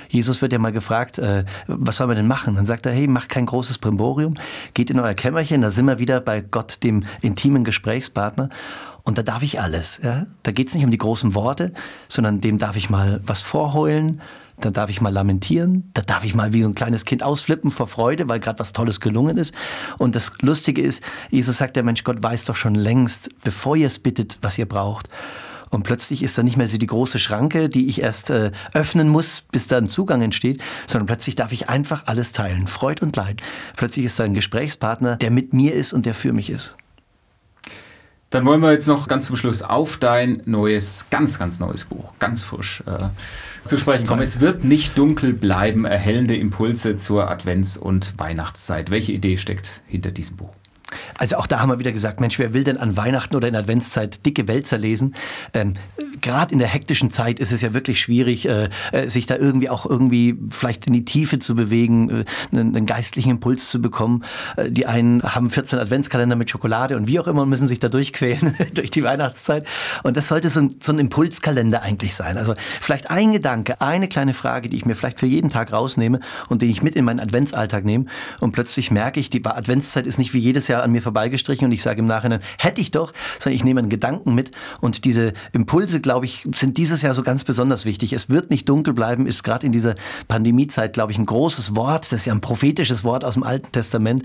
Jesus 0.08 0.40
wird 0.40 0.52
ja 0.52 0.58
mal 0.58 0.72
gefragt, 0.72 1.18
äh, 1.18 1.44
was 1.66 1.96
soll 1.96 2.06
man 2.06 2.16
denn 2.16 2.28
machen? 2.28 2.54
Dann 2.56 2.66
sagt 2.66 2.86
er, 2.86 2.92
hey, 2.92 3.06
macht 3.08 3.28
kein 3.28 3.46
großes 3.46 3.78
Primborium, 3.78 4.34
geht 4.72 4.90
in 4.90 5.00
euer 5.00 5.14
Kämmerchen, 5.14 5.62
da 5.62 5.70
sind 5.70 5.86
wir 5.86 5.98
wieder 5.98 6.20
bei 6.20 6.40
Gott, 6.40 6.82
dem 6.82 7.04
intimen 7.22 7.64
Gesprächspartner. 7.64 8.48
Und 9.02 9.18
da 9.18 9.22
darf 9.22 9.42
ich 9.42 9.60
alles. 9.60 10.00
Ja? 10.02 10.26
Da 10.42 10.52
geht 10.52 10.68
es 10.68 10.74
nicht 10.74 10.84
um 10.84 10.90
die 10.90 10.98
großen 10.98 11.34
Worte, 11.34 11.72
sondern 12.08 12.40
dem 12.40 12.58
darf 12.58 12.76
ich 12.76 12.90
mal 12.90 13.20
was 13.24 13.42
vorheulen, 13.42 14.20
dann 14.60 14.72
darf 14.72 14.90
ich 14.90 15.00
mal 15.00 15.12
lamentieren, 15.12 15.90
da 15.94 16.02
darf 16.02 16.24
ich 16.24 16.34
mal 16.34 16.52
wie 16.52 16.62
so 16.62 16.68
ein 16.68 16.74
kleines 16.74 17.04
Kind 17.04 17.22
ausflippen 17.22 17.70
vor 17.70 17.86
Freude, 17.86 18.28
weil 18.28 18.40
gerade 18.40 18.58
was 18.58 18.72
Tolles 18.72 19.00
gelungen 19.00 19.36
ist. 19.36 19.54
Und 19.98 20.14
das 20.14 20.32
Lustige 20.40 20.82
ist, 20.82 21.02
Jesus 21.30 21.58
sagt, 21.58 21.76
der 21.76 21.82
Mensch 21.82 22.04
Gott 22.04 22.22
weiß 22.22 22.44
doch 22.46 22.56
schon 22.56 22.74
längst, 22.74 23.30
bevor 23.44 23.76
ihr 23.76 23.86
es 23.86 23.98
bittet, 23.98 24.38
was 24.42 24.58
ihr 24.58 24.66
braucht. 24.66 25.10
Und 25.70 25.82
plötzlich 25.82 26.22
ist 26.22 26.38
da 26.38 26.42
nicht 26.42 26.56
mehr 26.56 26.68
so 26.68 26.78
die 26.78 26.86
große 26.86 27.18
Schranke, 27.18 27.68
die 27.68 27.88
ich 27.88 28.00
erst 28.00 28.30
äh, 28.30 28.52
öffnen 28.72 29.08
muss, 29.08 29.44
bis 29.50 29.66
da 29.66 29.78
ein 29.78 29.88
Zugang 29.88 30.22
entsteht, 30.22 30.62
sondern 30.86 31.06
plötzlich 31.06 31.34
darf 31.34 31.52
ich 31.52 31.68
einfach 31.68 32.04
alles 32.06 32.32
teilen, 32.32 32.66
Freud 32.66 33.02
und 33.02 33.16
Leid. 33.16 33.42
Plötzlich 33.76 34.06
ist 34.06 34.18
da 34.18 34.24
ein 34.24 34.34
Gesprächspartner, 34.34 35.16
der 35.16 35.30
mit 35.30 35.52
mir 35.52 35.74
ist 35.74 35.92
und 35.92 36.06
der 36.06 36.14
für 36.14 36.32
mich 36.32 36.50
ist. 36.50 36.76
Dann 38.30 38.44
wollen 38.44 38.60
wir 38.60 38.72
jetzt 38.72 38.88
noch 38.88 39.06
ganz 39.06 39.26
zum 39.26 39.36
Schluss 39.36 39.62
auf 39.62 39.98
dein 39.98 40.42
neues, 40.46 41.06
ganz, 41.10 41.38
ganz 41.38 41.60
neues 41.60 41.84
Buch, 41.84 42.12
ganz 42.18 42.42
frisch 42.42 42.82
äh, 42.86 43.68
zu 43.68 43.76
sprechen 43.76 44.06
kommen. 44.06 44.20
Es 44.20 44.40
wird 44.40 44.64
nicht 44.64 44.98
dunkel 44.98 45.32
bleiben, 45.32 45.84
erhellende 45.84 46.36
Impulse 46.36 46.96
zur 46.96 47.30
Advents- 47.30 47.78
und 47.78 48.18
Weihnachtszeit. 48.18 48.90
Welche 48.90 49.12
Idee 49.12 49.36
steckt 49.36 49.82
hinter 49.86 50.10
diesem 50.10 50.36
Buch? 50.36 50.54
Also 51.18 51.36
auch 51.36 51.46
da 51.46 51.60
haben 51.60 51.70
wir 51.70 51.78
wieder 51.78 51.92
gesagt, 51.92 52.20
Mensch, 52.20 52.38
wer 52.38 52.54
will 52.54 52.62
denn 52.62 52.76
an 52.76 52.96
Weihnachten 52.96 53.34
oder 53.34 53.48
in 53.48 53.56
Adventszeit 53.56 54.24
dicke 54.24 54.46
Wälzer 54.46 54.78
lesen? 54.78 55.14
Ähm, 55.52 55.74
Gerade 56.20 56.52
in 56.52 56.58
der 56.58 56.68
hektischen 56.68 57.10
Zeit 57.10 57.38
ist 57.40 57.52
es 57.52 57.60
ja 57.60 57.74
wirklich 57.74 58.00
schwierig, 58.00 58.48
äh, 58.48 58.68
äh, 58.92 59.08
sich 59.08 59.26
da 59.26 59.36
irgendwie 59.36 59.68
auch 59.68 59.84
irgendwie 59.84 60.38
vielleicht 60.50 60.86
in 60.86 60.92
die 60.92 61.04
Tiefe 61.04 61.38
zu 61.38 61.54
bewegen, 61.54 62.10
äh, 62.10 62.24
einen, 62.52 62.74
einen, 62.74 62.86
geistlichen 62.86 63.30
Impuls 63.30 63.68
zu 63.68 63.82
bekommen. 63.82 64.24
Äh, 64.56 64.70
die 64.70 64.86
einen 64.86 65.22
haben 65.22 65.50
14 65.50 65.78
Adventskalender 65.78 66.36
mit 66.36 66.50
Schokolade 66.50 66.96
und 66.96 67.08
wie 67.08 67.18
auch 67.20 67.26
immer 67.26 67.46
müssen 67.46 67.68
sich 67.68 67.80
da 67.80 67.88
durchquälen 67.88 68.54
durch 68.74 68.90
die 68.90 69.02
Weihnachtszeit. 69.02 69.66
Und 70.04 70.16
das 70.16 70.28
sollte 70.28 70.50
so 70.50 70.60
ein, 70.60 70.76
so 70.80 70.92
ein 70.92 70.98
Impulskalender 70.98 71.82
eigentlich 71.82 72.14
sein. 72.14 72.38
Also 72.38 72.54
vielleicht 72.80 73.10
ein 73.10 73.32
Gedanke, 73.32 73.80
eine 73.80 74.08
kleine 74.08 74.34
Frage, 74.34 74.68
die 74.68 74.76
ich 74.76 74.86
mir 74.86 74.94
vielleicht 74.94 75.20
für 75.20 75.26
jeden 75.26 75.50
Tag 75.50 75.72
rausnehme 75.72 76.20
und 76.48 76.62
den 76.62 76.70
ich 76.70 76.82
mit 76.82 76.94
in 76.94 77.04
meinen 77.04 77.20
Adventsalltag 77.20 77.84
nehme. 77.84 78.06
Und 78.40 78.52
plötzlich 78.52 78.90
merke 78.90 79.20
ich, 79.20 79.30
die 79.30 79.44
Adventszeit 79.44 80.06
ist 80.06 80.18
nicht 80.18 80.32
wie 80.32 80.38
jedes 80.38 80.68
Jahr 80.68 80.85
an 80.86 80.92
mir 80.92 81.02
vorbeigestrichen 81.02 81.66
und 81.66 81.72
ich 81.72 81.82
sage 81.82 82.00
im 82.00 82.06
Nachhinein, 82.06 82.40
hätte 82.58 82.80
ich 82.80 82.90
doch, 82.90 83.12
sondern 83.38 83.56
ich 83.56 83.64
nehme 83.64 83.80
einen 83.80 83.90
Gedanken 83.90 84.34
mit 84.34 84.50
und 84.80 85.04
diese 85.04 85.34
Impulse, 85.52 86.00
glaube 86.00 86.24
ich, 86.24 86.46
sind 86.54 86.78
dieses 86.78 87.02
Jahr 87.02 87.14
so 87.14 87.22
ganz 87.22 87.44
besonders 87.44 87.84
wichtig. 87.84 88.12
Es 88.12 88.30
wird 88.30 88.50
nicht 88.50 88.68
dunkel 88.68 88.94
bleiben, 88.94 89.26
ist 89.26 89.42
gerade 89.42 89.66
in 89.66 89.72
dieser 89.72 89.94
Pandemiezeit, 90.28 90.94
glaube 90.94 91.12
ich, 91.12 91.18
ein 91.18 91.26
großes 91.26 91.76
Wort. 91.76 92.06
Das 92.06 92.20
ist 92.20 92.24
ja 92.24 92.32
ein 92.32 92.40
prophetisches 92.40 93.04
Wort 93.04 93.24
aus 93.24 93.34
dem 93.34 93.42
Alten 93.42 93.72
Testament. 93.72 94.22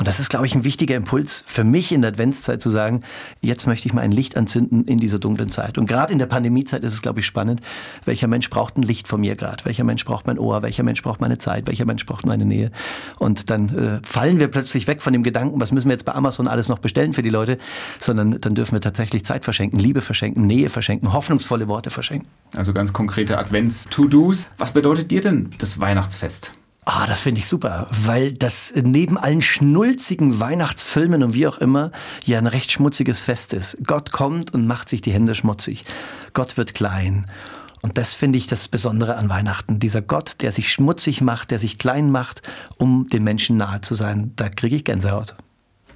Und 0.00 0.08
das 0.08 0.18
ist, 0.18 0.30
glaube 0.30 0.46
ich, 0.46 0.54
ein 0.54 0.64
wichtiger 0.64 0.96
Impuls 0.96 1.44
für 1.46 1.62
mich 1.62 1.92
in 1.92 2.00
der 2.00 2.12
Adventszeit 2.12 2.62
zu 2.62 2.70
sagen, 2.70 3.02
jetzt 3.42 3.66
möchte 3.66 3.86
ich 3.86 3.92
mal 3.92 4.00
ein 4.00 4.12
Licht 4.12 4.34
anzünden 4.34 4.86
in 4.86 4.96
dieser 4.96 5.18
dunklen 5.18 5.50
Zeit. 5.50 5.76
Und 5.76 5.84
gerade 5.84 6.10
in 6.10 6.18
der 6.18 6.24
Pandemiezeit 6.24 6.82
ist 6.84 6.94
es, 6.94 7.02
glaube 7.02 7.20
ich, 7.20 7.26
spannend, 7.26 7.60
welcher 8.06 8.26
Mensch 8.26 8.48
braucht 8.48 8.78
ein 8.78 8.82
Licht 8.82 9.06
von 9.06 9.20
mir 9.20 9.36
gerade? 9.36 9.62
Welcher 9.66 9.84
Mensch 9.84 10.06
braucht 10.06 10.26
mein 10.26 10.38
Ohr? 10.38 10.62
Welcher 10.62 10.84
Mensch 10.84 11.02
braucht 11.02 11.20
meine 11.20 11.36
Zeit? 11.36 11.66
Welcher 11.66 11.84
Mensch 11.84 12.06
braucht 12.06 12.24
meine 12.24 12.46
Nähe? 12.46 12.70
Und 13.18 13.50
dann 13.50 13.68
äh, 13.76 14.00
fallen 14.02 14.38
wir 14.38 14.48
plötzlich 14.48 14.86
weg 14.86 15.02
von 15.02 15.12
dem 15.12 15.22
Gedanken, 15.22 15.60
was 15.60 15.70
müssen 15.70 15.88
wir 15.88 15.92
jetzt 15.92 16.06
bei 16.06 16.14
Amazon 16.14 16.48
alles 16.48 16.68
noch 16.68 16.78
bestellen 16.78 17.12
für 17.12 17.22
die 17.22 17.28
Leute, 17.28 17.58
sondern 17.98 18.40
dann 18.40 18.54
dürfen 18.54 18.72
wir 18.72 18.80
tatsächlich 18.80 19.22
Zeit 19.22 19.44
verschenken, 19.44 19.78
Liebe 19.78 20.00
verschenken, 20.00 20.46
Nähe 20.46 20.70
verschenken, 20.70 21.12
hoffnungsvolle 21.12 21.68
Worte 21.68 21.90
verschenken. 21.90 22.26
Also 22.56 22.72
ganz 22.72 22.94
konkrete 22.94 23.36
Advents-To-Dos. 23.36 24.48
Was 24.56 24.72
bedeutet 24.72 25.10
dir 25.10 25.20
denn 25.20 25.50
das 25.58 25.78
Weihnachtsfest? 25.78 26.54
Ah, 26.86 27.06
das 27.06 27.20
finde 27.20 27.40
ich 27.40 27.46
super, 27.46 27.88
weil 27.90 28.32
das 28.32 28.72
neben 28.74 29.18
allen 29.18 29.42
schnulzigen 29.42 30.40
Weihnachtsfilmen 30.40 31.22
und 31.22 31.34
wie 31.34 31.46
auch 31.46 31.58
immer 31.58 31.90
ja 32.24 32.38
ein 32.38 32.46
recht 32.46 32.72
schmutziges 32.72 33.20
Fest 33.20 33.52
ist. 33.52 33.76
Gott 33.86 34.12
kommt 34.12 34.54
und 34.54 34.66
macht 34.66 34.88
sich 34.88 35.00
die 35.00 35.12
Hände 35.12 35.34
schmutzig. 35.34 35.84
Gott 36.32 36.56
wird 36.56 36.74
klein. 36.74 37.26
Und 37.82 37.96
das 37.96 38.14
finde 38.14 38.38
ich 38.38 38.46
das 38.46 38.68
Besondere 38.68 39.16
an 39.16 39.30
Weihnachten. 39.30 39.78
Dieser 39.78 40.02
Gott, 40.02 40.36
der 40.40 40.52
sich 40.52 40.72
schmutzig 40.72 41.20
macht, 41.20 41.50
der 41.50 41.58
sich 41.58 41.78
klein 41.78 42.10
macht, 42.10 42.42
um 42.78 43.06
den 43.08 43.24
Menschen 43.24 43.56
nahe 43.56 43.80
zu 43.80 43.94
sein. 43.94 44.32
Da 44.36 44.48
kriege 44.48 44.76
ich 44.76 44.84
Gänsehaut. 44.84 45.34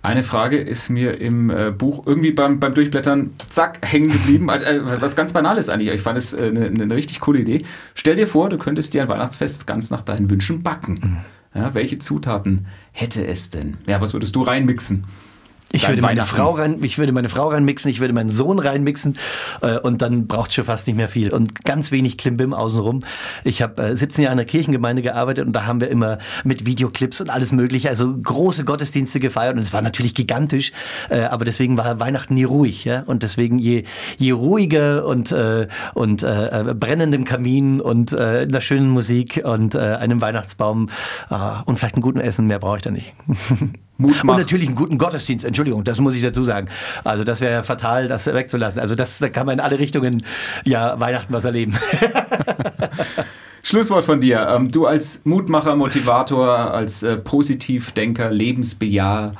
Eine 0.05 0.23
Frage 0.23 0.59
ist 0.59 0.91
mir 0.91 1.19
im 1.19 1.49
äh, 1.49 1.71
Buch 1.71 2.07
irgendwie 2.07 2.33
beim, 2.33 2.61
beim 2.61 2.75
Durchblättern 2.75 3.31
zack 3.49 3.79
hängen 3.81 4.11
geblieben. 4.13 4.51
äh, 4.51 5.01
was 5.01 5.17
ganz 5.17 5.33
Banales 5.33 5.71
eigentlich. 5.71 5.89
Ich 5.89 6.03
fand 6.03 6.19
es 6.19 6.35
eine, 6.35 6.67
äh, 6.67 6.69
eine 6.69 6.95
richtig 6.95 7.21
coole 7.21 7.39
Idee. 7.39 7.65
Stell 7.95 8.15
dir 8.15 8.27
vor, 8.27 8.51
du 8.51 8.59
könntest 8.59 8.93
dir 8.93 9.01
ein 9.01 9.09
Weihnachtsfest 9.09 9.67
ganz 9.67 9.91
nach 9.91 10.03
deinen 10.03 10.29
Wünschen 10.29 10.63
backen. 10.63 11.25
Mhm. 11.55 11.59
Ja, 11.59 11.75
welche 11.75 11.99
Zutaten 11.99 12.67
hätte 12.93 13.27
es 13.27 13.49
denn? 13.49 13.79
Ja, 13.89 14.03
was 14.03 14.13
würdest 14.13 14.37
du 14.37 14.43
reinmixen? 14.43 15.05
Ich 15.75 15.89
würde, 15.89 16.03
meine 16.03 16.23
Frau 16.23 16.53
rein, 16.53 16.79
ich 16.83 16.99
würde 16.99 17.13
meine 17.13 17.29
Frau 17.29 17.49
reinmixen, 17.49 17.91
ich 17.91 17.99
würde 17.99 18.15
meinen 18.15 18.31
Sohn 18.31 18.61
reinmixen 18.61 19.19
äh, 19.61 19.79
und 19.79 20.03
dann 20.03 20.29
braucht 20.29 20.51
es 20.51 20.55
schon 20.55 20.65
fast 20.65 20.87
nicht 20.87 20.97
mehr 20.97 21.09
viel. 21.09 21.33
Und 21.33 21.65
ganz 21.65 21.91
wenig 21.91 22.17
Klimbim 22.17 22.55
außenrum. 22.55 23.01
Ich 23.43 23.61
habe 23.61 23.83
äh, 23.83 23.97
17 23.97 24.23
Jahre 24.23 24.35
in 24.35 24.37
der 24.37 24.47
Kirchengemeinde 24.47 25.03
gearbeitet 25.03 25.47
und 25.47 25.53
da 25.53 25.67
haben 25.67 25.81
wir 25.81 25.89
immer 25.89 26.19
mit 26.45 26.65
Videoclips 26.65 27.21
und 27.21 27.29
alles 27.29 27.51
mögliche, 27.51 27.89
also 27.89 28.17
große 28.17 28.65
Gottesdienste 28.65 29.19
gefeiert 29.19 29.57
und 29.57 29.63
es 29.63 29.73
war 29.73 29.83
natürlich 29.83 30.15
gigantisch, 30.15 30.71
äh, 31.11 31.23
aber 31.23 31.45
deswegen 31.45 31.77
war 31.77 31.99
Weihnachten 31.99 32.35
nie 32.35 32.45
ruhig. 32.45 32.85
Ja? 32.85 33.03
Und 33.07 33.25
deswegen 33.25 33.59
je, 33.59 33.83
je 34.17 34.31
ruhiger 34.31 35.05
und, 35.05 35.33
äh, 35.33 35.67
und 35.95 36.23
äh, 36.23 36.73
brennendem 36.79 37.25
Kamin 37.25 37.81
und 37.81 38.13
äh, 38.13 38.47
einer 38.49 38.61
schönen 38.61 38.91
Musik 38.91 39.43
und 39.45 39.75
äh, 39.75 39.79
einem 39.79 40.21
Weihnachtsbaum 40.21 40.89
äh, 41.31 41.35
und 41.65 41.79
vielleicht 41.79 41.97
einem 41.97 42.03
guten 42.03 42.21
Essen, 42.21 42.47
mehr 42.47 42.61
brauche 42.61 42.77
ich 42.77 42.83
da 42.83 42.93
nicht. 42.93 43.15
Mut 43.97 44.25
Und 44.25 44.37
natürlich 44.37 44.67
einen 44.67 44.77
guten 44.77 44.99
Gottesdienst, 44.99 45.45
Entschuldigung, 45.45 45.85
das 45.85 46.01
muss 46.01 46.15
ich 46.17 46.23
dazu 46.23 46.43
sagen. 46.43 46.69
Also 47.05 47.23
das 47.23 47.41
wäre 47.41 47.63
fatal, 47.63 48.09
das 48.09 48.27
wegzulassen. 48.27 48.81
Also 48.81 48.95
das, 48.95 49.19
da 49.19 49.29
kann 49.29 49.47
man 49.47 49.55
in 49.55 49.61
alle 49.61 49.79
Richtungen 49.79 50.25
ja 50.65 50.99
Weihnachten 50.99 51.33
was 51.33 51.45
erleben. 51.45 51.77
Schlusswort 53.63 54.05
von 54.05 54.21
dir. 54.21 54.47
Ähm, 54.49 54.71
du 54.71 54.87
als 54.87 55.25
Mutmacher, 55.25 55.77
Motivator, 55.77 56.75
als 56.75 57.03
äh, 57.03 57.17
Positivdenker, 57.17 58.31
Lebensbejaher, 58.31 59.33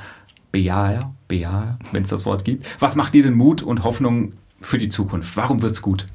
Bejaher, 0.51 1.13
Bejaher, 1.27 1.77
wenn 1.91 2.03
es 2.03 2.09
das 2.09 2.25
Wort 2.25 2.45
gibt. 2.45 2.65
Was 2.81 2.95
macht 2.95 3.13
dir 3.13 3.23
denn 3.23 3.33
Mut 3.33 3.61
und 3.61 3.83
Hoffnung 3.83 4.33
für 4.61 4.77
die 4.77 4.89
Zukunft? 4.89 5.35
Warum 5.35 5.61
wird's 5.61 5.81
gut? 5.81 6.07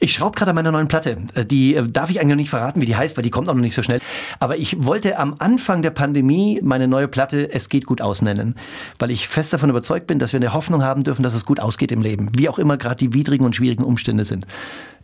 Ich 0.00 0.12
schraube 0.12 0.36
gerade 0.36 0.50
an 0.50 0.54
meiner 0.54 0.72
neuen 0.72 0.88
Platte. 0.88 1.16
Äh, 1.34 1.44
die 1.44 1.74
äh, 1.74 1.86
darf 1.88 2.10
ich 2.10 2.20
eigentlich 2.20 2.30
noch 2.30 2.36
nicht 2.36 2.50
verraten, 2.50 2.80
wie 2.80 2.86
die 2.86 2.96
heißt, 2.96 3.16
weil 3.16 3.24
die 3.24 3.30
kommt 3.30 3.48
auch 3.48 3.54
noch 3.54 3.60
nicht 3.60 3.74
so 3.74 3.82
schnell. 3.82 4.00
Aber 4.38 4.56
ich 4.56 4.84
wollte 4.84 5.18
am 5.18 5.34
Anfang 5.38 5.82
der 5.82 5.90
Pandemie 5.90 6.60
meine 6.62 6.88
neue 6.88 7.08
Platte 7.08 7.52
Es 7.52 7.68
geht 7.68 7.86
gut 7.86 8.00
aus 8.00 8.22
nennen, 8.22 8.54
weil 8.98 9.10
ich 9.10 9.28
fest 9.28 9.52
davon 9.52 9.70
überzeugt 9.70 10.06
bin, 10.06 10.18
dass 10.18 10.32
wir 10.32 10.38
eine 10.38 10.52
Hoffnung 10.52 10.82
haben 10.82 11.04
dürfen, 11.04 11.22
dass 11.22 11.34
es 11.34 11.44
gut 11.44 11.60
ausgeht 11.60 11.92
im 11.92 12.02
Leben, 12.02 12.30
wie 12.36 12.48
auch 12.48 12.58
immer 12.58 12.76
gerade 12.76 12.96
die 12.96 13.12
widrigen 13.12 13.46
und 13.46 13.56
schwierigen 13.56 13.84
Umstände 13.84 14.24
sind. 14.24 14.46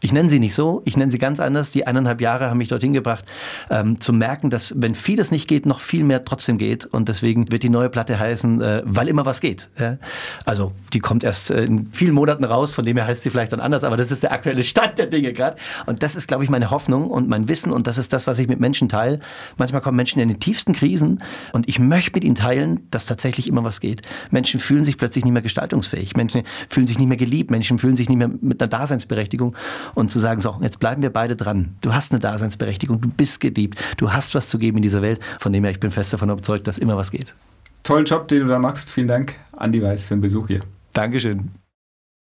Ich 0.01 0.13
nenne 0.13 0.29
sie 0.29 0.41
nicht 0.41 0.55
so, 0.55 0.83
ich 0.85 0.97
nenne 0.97 1.11
sie 1.11 1.19
ganz 1.19 1.41
anders. 1.41 1.71
Die 1.71 1.87
eineinhalb 1.87 2.21
Jahre 2.21 2.51
haben 2.51 2.59
mich 2.59 2.69
dorthin 2.69 2.93
gebracht, 2.93 3.25
ähm, 3.71 4.01
zu 4.01 4.13
merken, 4.13 4.51
dass 4.51 4.75
wenn 4.77 4.95
vieles 4.95 5.31
nicht 5.31 5.49
geht, 5.49 5.67
noch 5.67 5.81
viel 5.81 6.05
mehr 6.05 6.25
trotzdem 6.25 6.59
geht. 6.59 6.87
Und 6.87 7.09
deswegen 7.09 7.51
wird 7.51 7.63
die 7.63 7.69
neue 7.69 7.89
Platte 7.89 8.19
heißen, 8.19 8.61
äh, 8.61 8.83
weil 8.85 9.09
immer 9.09 9.27
was 9.27 9.41
geht. 9.41 9.69
Ja? 9.79 9.99
Also 10.45 10.73
die 10.93 11.01
kommt 11.01 11.25
erst 11.25 11.51
äh, 11.51 11.65
in 11.65 11.89
vielen 11.93 12.15
Monaten 12.15 12.45
raus, 12.45 12.73
von 12.73 12.85
dem 12.85 12.97
her 12.97 13.07
heißt 13.07 13.23
sie 13.23 13.31
vielleicht 13.31 13.53
dann 13.53 13.61
anders, 13.61 13.85
aber 13.85 13.97
das 13.97 14.11
ist 14.11 14.23
der 14.23 14.33
aktuelle 14.33 14.65
Stand 14.65 14.99
der 14.99 15.07
Dinge 15.07 15.33
gerade. 15.33 15.57
Und 15.87 16.03
das 16.03 16.17
ist, 16.17 16.29
glaube 16.29 16.45
ich, 16.45 16.51
meine 16.51 16.71
Hoffnung 16.71 17.11
und 17.11 17.29
mein 17.29 17.49
Wissen 17.49 17.73
und 17.73 17.87
das 17.87 17.99
ist 17.99 18.13
das, 18.13 18.27
was 18.27 18.39
ich 18.39 18.49
mit 18.49 18.61
Menschen 18.61 18.89
teile. 18.89 19.21
Manchmal 19.57 19.81
kommen 19.81 19.97
Menschen 19.97 20.21
in 20.21 20.29
die 20.29 20.39
tiefsten 20.39 20.73
Krisen 20.73 21.23
und 21.53 21.69
ich 21.69 21.79
möchte 21.79 22.13
mit 22.15 22.25
ihnen 22.25 22.35
teilen, 22.35 22.87
dass 22.91 23.07
tatsächlich 23.07 23.49
immer 23.49 23.65
was 23.65 23.81
geht. 23.81 24.03
Menschen 24.31 24.61
fühlen 24.61 24.85
sich 24.85 24.99
plötzlich 24.99 25.25
nicht 25.25 25.33
mehr 25.33 25.43
gestaltungsfähig, 25.43 26.17
Menschen 26.17 26.43
fühlen 26.69 26.87
sich 26.87 26.99
nicht 26.99 27.09
mehr 27.09 27.17
geliebt, 27.17 27.51
Menschen 27.51 27.79
fühlen 27.79 27.97
sich 27.97 28.09
nicht 28.09 28.19
mehr 28.19 28.31
mit 28.41 28.61
einer 28.61 28.69
Daseinsberechtigung 28.69 29.57
und 29.95 30.11
zu 30.11 30.19
sagen, 30.19 30.41
so, 30.41 30.59
jetzt 30.61 30.81
bleiben 30.81 31.03
wir 31.03 31.11
beide 31.11 31.37
dran. 31.37 31.77
Du 31.81 31.95
hast 31.95 32.13
eine 32.13 32.21
Daseinsberechtigung, 32.21 33.01
du 33.01 33.09
bist 33.09 33.41
geliebt, 33.41 33.79
du 33.97 34.13
hast 34.13 34.35
was 34.35 34.49
zu 34.49 34.59
geben 34.59 34.79
in 34.79 34.83
dieser 34.83 35.03
Welt. 35.03 35.21
Von 35.39 35.53
dem 35.53 35.65
her, 35.65 35.71
ich 35.71 35.81
bin 35.81 35.91
fest 35.91 36.13
davon 36.13 36.31
überzeugt, 36.31 36.67
dass 36.67 36.79
immer 36.79 36.97
was 36.97 37.11
geht. 37.11 37.35
Tollen 37.83 38.05
Job, 38.05 38.29
den 38.29 38.41
du 38.41 38.47
da 38.47 38.59
machst. 38.59 38.91
Vielen 38.91 39.09
Dank, 39.09 39.35
Andi 39.53 39.83
Weiß, 39.83 40.07
für 40.07 40.15
den 40.15 40.21
Besuch 40.21 40.49
hier. 40.49 40.61
Dankeschön. 40.93 41.51